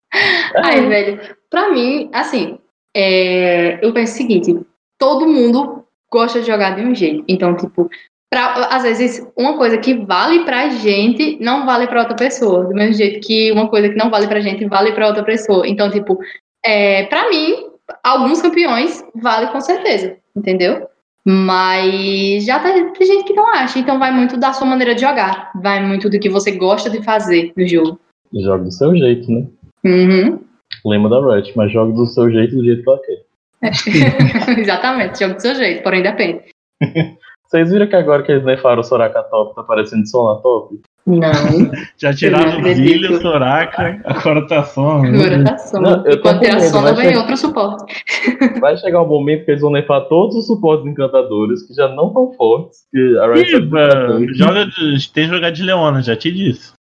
Ai, 0.62 0.86
velho, 0.86 1.20
pra 1.50 1.70
mim, 1.70 2.10
assim, 2.12 2.58
é, 2.94 3.84
eu 3.84 3.92
penso 3.92 4.14
o 4.14 4.16
seguinte: 4.16 4.58
todo 4.98 5.28
mundo 5.28 5.84
gosta 6.10 6.40
de 6.40 6.46
jogar 6.46 6.74
de 6.74 6.82
um 6.82 6.94
jeito. 6.94 7.24
Então, 7.28 7.56
tipo, 7.56 7.88
pra, 8.30 8.68
às 8.70 8.82
vezes, 8.82 9.26
uma 9.36 9.56
coisa 9.56 9.78
que 9.78 9.94
vale 9.94 10.44
pra 10.44 10.68
gente 10.70 11.38
não 11.40 11.66
vale 11.66 11.86
pra 11.86 12.00
outra 12.00 12.16
pessoa. 12.16 12.64
Do 12.64 12.74
mesmo 12.74 12.94
jeito 12.94 13.26
que 13.26 13.52
uma 13.52 13.68
coisa 13.68 13.88
que 13.88 13.96
não 13.96 14.10
vale 14.10 14.26
pra 14.26 14.40
gente 14.40 14.64
vale 14.66 14.92
pra 14.92 15.06
outra 15.08 15.22
pessoa. 15.22 15.66
Então, 15.66 15.90
tipo, 15.90 16.18
é, 16.64 17.04
pra 17.04 17.28
mim, 17.30 17.66
alguns 18.02 18.42
campeões 18.42 19.04
vale 19.14 19.48
com 19.48 19.60
certeza, 19.60 20.16
entendeu? 20.34 20.88
Mas 21.24 22.44
já 22.44 22.58
tá, 22.58 22.72
tem 22.72 23.06
gente 23.06 23.24
que 23.24 23.34
não 23.34 23.46
acha. 23.52 23.78
Então, 23.78 23.98
vai 23.98 24.10
muito 24.10 24.36
da 24.38 24.52
sua 24.52 24.66
maneira 24.66 24.94
de 24.94 25.02
jogar. 25.02 25.52
Vai 25.62 25.84
muito 25.84 26.08
do 26.08 26.18
que 26.18 26.30
você 26.30 26.52
gosta 26.52 26.88
de 26.88 27.02
fazer 27.02 27.52
no 27.54 27.68
jogo. 27.68 28.00
Joga 28.34 28.64
do 28.64 28.70
seu 28.72 28.94
jeito, 28.96 29.30
né? 29.30 29.46
Uhum. 29.84 30.40
Lema 30.84 31.08
da 31.08 31.20
Riot, 31.20 31.52
mas 31.56 31.72
joga 31.72 31.92
do 31.92 32.06
seu 32.06 32.30
jeito, 32.30 32.56
do 32.56 32.64
jeito 32.64 32.82
que 32.82 32.90
ela 32.90 33.00
quer. 33.00 34.58
Exatamente, 34.60 35.18
joga 35.18 35.34
do 35.34 35.40
seu 35.40 35.54
jeito, 35.54 35.82
porém 35.82 36.02
depende. 36.02 36.40
Vocês 37.48 37.70
viram 37.72 37.86
que 37.86 37.96
agora 37.96 38.22
que 38.22 38.30
eles 38.30 38.44
nerfaram 38.44 38.80
o 38.80 38.84
Soraka 38.84 39.22
top, 39.22 39.54
tá 39.54 39.62
parecendo 39.62 40.06
Sona 40.06 40.38
top? 40.42 40.78
Não, 41.06 41.22
Já 41.96 42.12
tiraram 42.12 42.60
o 42.60 42.62
Zilha, 42.74 43.06
acredito. 43.06 43.22
Soraka, 43.22 44.00
agora 44.04 44.46
tá 44.46 44.62
só. 44.64 44.98
agora 44.98 45.42
tá 45.44 45.56
só. 45.56 45.80
Não, 45.80 46.06
E 46.06 46.18
com 46.18 46.28
a 46.28 46.32
vai 46.34 46.94
vem 46.94 47.04
chegar- 47.06 47.18
outro 47.20 47.36
suporte. 47.38 48.04
Vai 48.60 48.76
chegar 48.76 49.00
um 49.02 49.08
momento 49.08 49.46
que 49.46 49.52
eles 49.52 49.62
vão 49.62 49.70
nerfar 49.72 50.02
todos 50.08 50.36
os 50.36 50.46
suportes 50.46 50.84
encantadores, 50.86 51.62
que 51.66 51.72
já 51.72 51.88
não 51.88 52.08
estão 52.08 52.32
fortes, 52.34 52.80
que 52.92 53.18
a 53.18 53.32
Riot 53.32 53.56
Iba, 53.56 54.18
joga 54.34 54.66
de, 54.66 55.10
tem 55.12 55.26
que 55.26 55.34
jogar 55.34 55.50
de 55.50 55.62
Leona, 55.62 56.02
já 56.02 56.14
te 56.14 56.30
disse. 56.30 56.72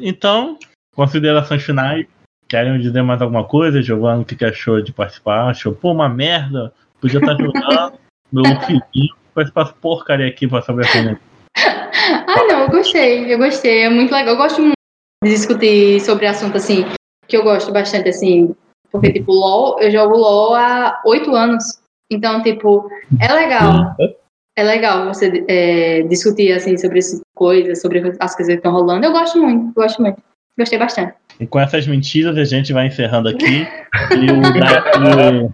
Então, 0.00 0.58
considerações 0.94 1.62
finais. 1.62 2.06
Querem 2.48 2.80
dizer 2.80 3.02
mais 3.02 3.20
alguma 3.20 3.44
coisa? 3.44 3.82
Giovanni, 3.82 4.22
o 4.22 4.24
que 4.24 4.34
que 4.34 4.44
achou 4.44 4.80
de 4.80 4.92
participar? 4.92 5.50
Achou, 5.50 5.74
pô, 5.74 5.92
uma 5.92 6.08
merda. 6.08 6.72
Podia 7.00 7.20
estar 7.20 7.36
jogando. 7.36 7.98
Meu 8.32 8.44
filhinho 8.60 9.14
participar 9.34 9.62
essa 9.62 9.72
porcaria 9.74 10.26
aqui 10.26 10.48
pra 10.48 10.62
saber 10.62 10.86
a 10.86 10.88
opinião. 10.88 11.18
Ah, 11.56 12.44
não, 12.48 12.62
eu 12.62 12.70
gostei, 12.70 13.32
eu 13.32 13.38
gostei. 13.38 13.82
É 13.82 13.90
muito 13.90 14.12
legal. 14.12 14.34
Eu 14.34 14.38
gosto 14.38 14.60
muito 14.60 14.74
de 15.22 15.30
discutir 15.30 16.00
sobre 16.00 16.26
assunto 16.26 16.56
assim, 16.56 16.84
que 17.26 17.36
eu 17.36 17.44
gosto 17.44 17.72
bastante, 17.72 18.08
assim. 18.08 18.54
Porque, 18.90 19.12
tipo, 19.12 19.32
LOL, 19.32 19.78
eu 19.80 19.90
jogo 19.90 20.16
LOL 20.16 20.54
há 20.54 21.00
oito 21.04 21.34
anos. 21.34 21.80
Então, 22.10 22.42
tipo, 22.42 22.88
é 23.20 23.32
legal. 23.32 23.94
É 24.58 24.62
legal 24.64 25.06
você 25.06 25.44
é, 25.48 26.02
discutir, 26.02 26.52
assim, 26.52 26.76
sobre 26.76 26.98
essas 26.98 27.20
coisas, 27.34 27.80
sobre 27.80 28.00
as 28.18 28.34
coisas 28.34 28.46
que 28.54 28.58
estão 28.58 28.72
rolando. 28.72 29.06
Eu 29.06 29.12
gosto 29.12 29.38
muito, 29.40 29.72
gosto 29.72 30.02
muito. 30.02 30.20
Gostei 30.58 30.78
bastante. 30.78 31.14
E 31.38 31.46
com 31.46 31.60
essas 31.60 31.86
mentiras 31.86 32.36
a 32.36 32.44
gente 32.44 32.72
vai 32.72 32.88
encerrando 32.88 33.28
aqui. 33.28 33.64
e 34.16 34.32
o, 34.32 34.40
Dai- 34.58 35.44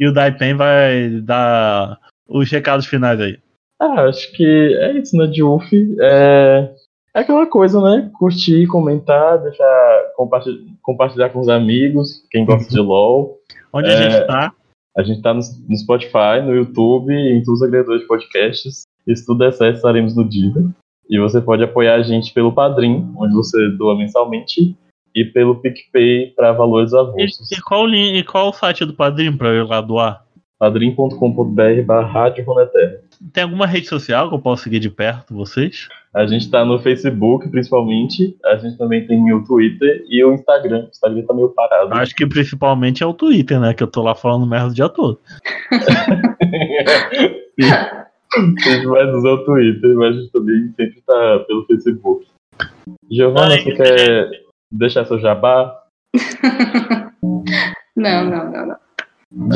o- 0.00 0.08
o 0.08 0.12
Daipen 0.14 0.54
vai 0.54 1.10
dar 1.22 1.98
os 2.26 2.50
recados 2.50 2.86
finais 2.86 3.20
aí. 3.20 3.38
Ah, 3.80 4.04
acho 4.08 4.32
que 4.32 4.44
é 4.80 4.92
isso, 4.92 5.14
né, 5.14 5.26
de 5.26 5.42
UF. 5.42 5.96
É, 6.00 6.70
é 7.14 7.20
aquela 7.20 7.44
coisa, 7.46 7.78
né? 7.82 8.10
Curtir, 8.18 8.66
comentar, 8.68 9.38
deixar 9.42 10.02
compartilhar, 10.16 10.58
compartilhar 10.82 11.28
com 11.28 11.40
os 11.40 11.48
amigos, 11.50 12.24
quem 12.30 12.46
gosta 12.46 12.70
de 12.72 12.80
LOL. 12.80 13.36
Onde 13.72 13.90
a 13.90 13.92
É. 13.92 14.10
gente 14.10 14.26
tá? 14.26 14.52
A 14.98 15.02
gente 15.04 15.22
tá 15.22 15.32
no, 15.32 15.40
no 15.68 15.76
Spotify, 15.76 16.42
no 16.44 16.54
YouTube, 16.54 17.14
em 17.14 17.42
todos 17.44 17.60
os 17.60 17.66
agregadores 17.66 18.02
de 18.02 18.08
podcasts. 18.08 18.82
E 19.06 19.16
se 19.16 19.24
tudo 19.24 19.38
der 19.38 19.52
certo, 19.52 19.76
estaremos 19.76 20.16
no 20.16 20.28
Deezer. 20.28 20.66
E 21.08 21.18
você 21.18 21.40
pode 21.40 21.62
apoiar 21.62 21.94
a 21.94 22.02
gente 22.02 22.34
pelo 22.34 22.52
Padrim, 22.52 23.10
onde 23.16 23.32
você 23.32 23.68
doa 23.78 23.96
mensalmente, 23.96 24.76
e 25.14 25.24
pelo 25.24 25.60
PicPay 25.60 26.32
para 26.36 26.52
valores 26.52 26.92
avulsos. 26.92 27.50
E, 27.50 27.54
e 27.54 27.62
qual 27.62 27.88
e 27.88 28.22
qual 28.24 28.48
o 28.48 28.52
site 28.52 28.84
do 28.84 28.92
padrinho 28.92 29.38
pra 29.38 29.48
eu 29.48 29.64
ir 29.64 29.68
lá 29.68 29.80
doar? 29.80 30.26
padrim.com.br 30.58 31.82
barra. 31.86 32.34
Tem 33.32 33.44
alguma 33.44 33.66
rede 33.66 33.86
social 33.86 34.28
que 34.28 34.34
eu 34.34 34.40
possa 34.40 34.64
seguir 34.64 34.80
de 34.80 34.90
perto 34.90 35.34
vocês? 35.34 35.88
A 36.18 36.26
gente 36.26 36.50
tá 36.50 36.64
no 36.64 36.80
Facebook, 36.80 37.48
principalmente. 37.48 38.36
A 38.44 38.56
gente 38.56 38.76
também 38.76 39.06
tem 39.06 39.32
o 39.32 39.44
Twitter 39.44 40.04
e 40.08 40.24
o 40.24 40.34
Instagram. 40.34 40.86
O 40.86 40.88
Instagram 40.88 41.22
tá 41.22 41.32
meio 41.32 41.50
parado. 41.50 41.94
Acho 41.94 42.12
que 42.12 42.26
principalmente 42.26 43.04
é 43.04 43.06
o 43.06 43.14
Twitter, 43.14 43.60
né? 43.60 43.72
Que 43.72 43.84
eu 43.84 43.86
tô 43.86 44.02
lá 44.02 44.16
falando 44.16 44.44
merda 44.44 44.66
o 44.66 44.74
dia 44.74 44.88
todo. 44.88 45.20
A 48.36 48.50
gente 48.68 48.86
vai 48.88 49.06
usar 49.12 49.30
o 49.30 49.44
Twitter, 49.44 49.94
mas 49.94 50.16
a 50.16 50.20
gente 50.20 50.32
também 50.32 50.74
sempre 50.76 51.00
tá 51.06 51.44
pelo 51.46 51.64
Facebook. 51.66 52.26
Giovana, 53.08 53.54
Ai, 53.54 53.60
você 53.60 53.72
quer 53.74 54.30
deixar 54.72 55.04
seu 55.04 55.20
jabá? 55.20 55.72
Não, 57.96 58.24
não, 58.24 58.52
não, 58.52 58.66
não. 58.66 58.76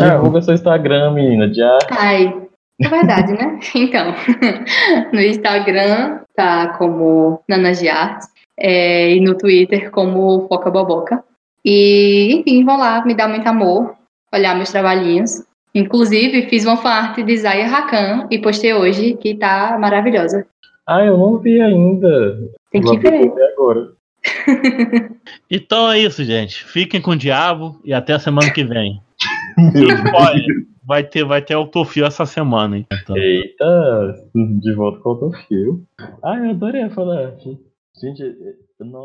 Ah, 0.02 0.16
vou 0.16 0.32
ver 0.32 0.42
seu 0.42 0.52
Instagram, 0.52 1.12
menina. 1.12 1.44
Ar. 1.44 1.78
Ai, 1.92 2.42
é 2.80 2.88
verdade, 2.88 3.32
né? 3.34 3.60
Então, 3.72 4.12
no 5.14 5.20
Instagram 5.20 6.21
tá 6.34 6.68
como 6.78 7.42
Nana 7.48 7.72
de 7.72 7.88
Artes, 7.88 8.28
é, 8.58 9.14
e 9.14 9.20
no 9.20 9.36
Twitter 9.36 9.90
como 9.90 10.46
Foca 10.48 10.70
Boboca. 10.70 11.22
E, 11.64 12.34
enfim, 12.40 12.64
vão 12.64 12.78
lá, 12.78 13.04
me 13.04 13.14
dar 13.14 13.28
muito 13.28 13.46
amor, 13.46 13.94
olhar 14.32 14.56
meus 14.56 14.70
trabalhinhos. 14.70 15.42
Inclusive, 15.74 16.48
fiz 16.48 16.64
uma 16.66 16.76
fanart 16.76 17.16
de 17.18 17.38
Zaya 17.38 17.66
Hakan 17.66 18.26
e 18.30 18.38
postei 18.38 18.74
hoje, 18.74 19.14
que 19.14 19.34
tá 19.34 19.78
maravilhosa. 19.80 20.46
Ah, 20.86 21.04
eu 21.04 21.16
não 21.16 21.38
vi 21.38 21.60
ainda. 21.60 22.38
Tem 22.70 22.82
que 22.82 22.98
ver. 22.98 23.32
agora. 23.52 23.92
Então 25.50 25.90
é 25.90 25.98
isso, 25.98 26.24
gente. 26.24 26.64
Fiquem 26.64 27.00
com 27.00 27.10
o 27.10 27.16
diabo 27.16 27.78
e 27.84 27.92
até 27.92 28.14
a 28.14 28.18
semana 28.18 28.50
que 28.50 28.64
vem. 28.64 29.00
Spoiler, 29.58 30.46
vai 30.92 31.02
ter, 31.02 31.24
vai 31.24 31.40
ter 31.40 31.54
autofio 31.54 32.04
essa 32.04 32.26
semana, 32.26 32.76
hein? 32.76 32.86
Então. 32.92 33.16
Eita, 33.16 34.14
de 34.34 34.74
volta 34.74 35.00
com 35.00 35.08
o 35.08 35.12
Autofio. 35.12 35.86
Ah, 36.22 36.36
eu 36.36 36.50
adorei 36.50 36.90
falar. 36.90 37.34
Gente, 37.98 38.22
não. 38.78 39.04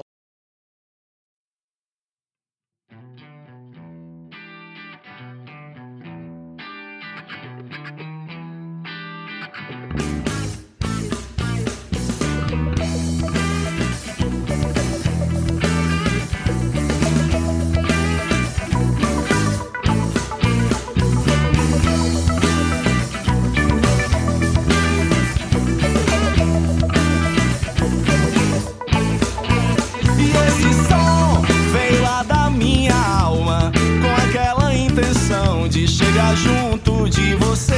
Junto 36.36 37.10
de 37.10 37.36
você. 37.36 37.76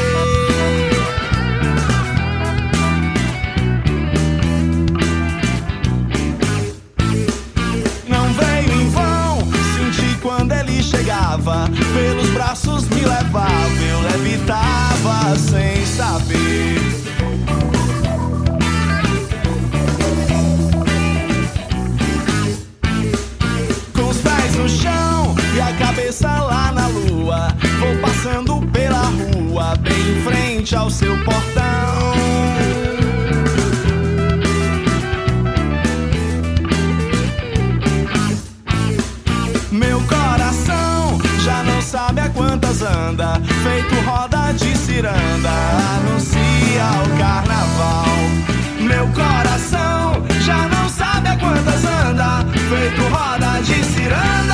Não 8.07 8.33
veio 8.33 8.81
em 8.81 8.89
vão, 8.89 9.39
senti 9.75 10.17
quando 10.21 10.53
ele 10.53 10.81
chegava, 10.81 11.69
pelos 11.93 12.29
braços 12.29 12.87
me 12.89 13.01
levava, 13.01 13.83
eu 13.87 14.01
levitava 14.01 15.35
sem 15.37 15.78
frente 30.69 30.75
ao 30.75 30.89
seu 30.89 31.17
portão. 31.23 32.13
Meu 39.71 39.99
coração 40.01 41.19
já 41.43 41.63
não 41.63 41.81
sabe 41.81 42.21
a 42.21 42.29
quantas 42.29 42.81
anda, 42.81 43.41
feito 43.63 43.95
roda 44.05 44.51
de 44.53 44.77
ciranda, 44.77 45.49
anuncia 45.97 46.85
o 47.05 47.17
carnaval. 47.17 48.05
Meu 48.79 49.07
coração 49.09 50.23
já 50.41 50.67
não 50.67 50.89
sabe 50.89 51.29
a 51.29 51.37
quantas 51.37 51.83
anda, 51.85 52.45
feito 52.69 53.01
roda 53.09 53.61
de 53.61 53.83
ciranda, 53.83 54.48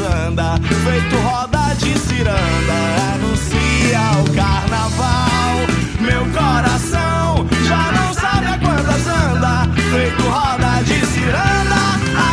anda, 0.00 0.58
feito 0.84 1.16
roda 1.16 1.74
de 1.78 1.98
ciranda, 1.98 2.78
anuncia 3.14 4.00
o 4.20 4.34
carnaval. 4.34 5.56
Meu 6.00 6.24
coração 6.32 7.46
já 7.66 7.92
não 7.92 8.12
sabe 8.14 8.46
a 8.46 8.58
quantas 8.58 9.06
anda, 9.06 9.68
feito 9.90 10.22
roda 10.22 10.82
de 10.84 11.06
ciranda, 11.06 11.80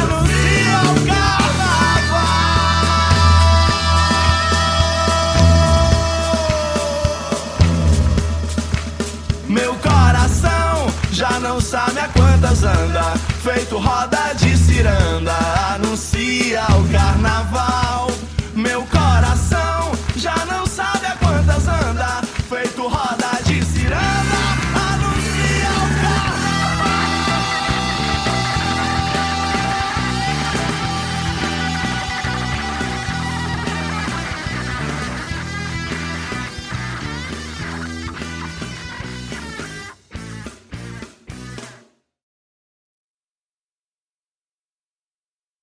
anuncia 0.02 0.80
o 0.92 0.96
carnaval. 1.08 2.34
Meu 9.48 9.74
coração 9.76 10.88
já 11.12 11.40
não 11.40 11.62
sabe 11.62 12.00
a 12.00 12.08
quantas 12.10 12.64
anda, 12.64 13.14
feito 13.44 13.78
roda 13.78 14.34
de 14.36 14.58
ciranda, 14.58 15.36
anuncia 15.76 16.64
o 16.80 16.90
carnaval. 16.90 18.13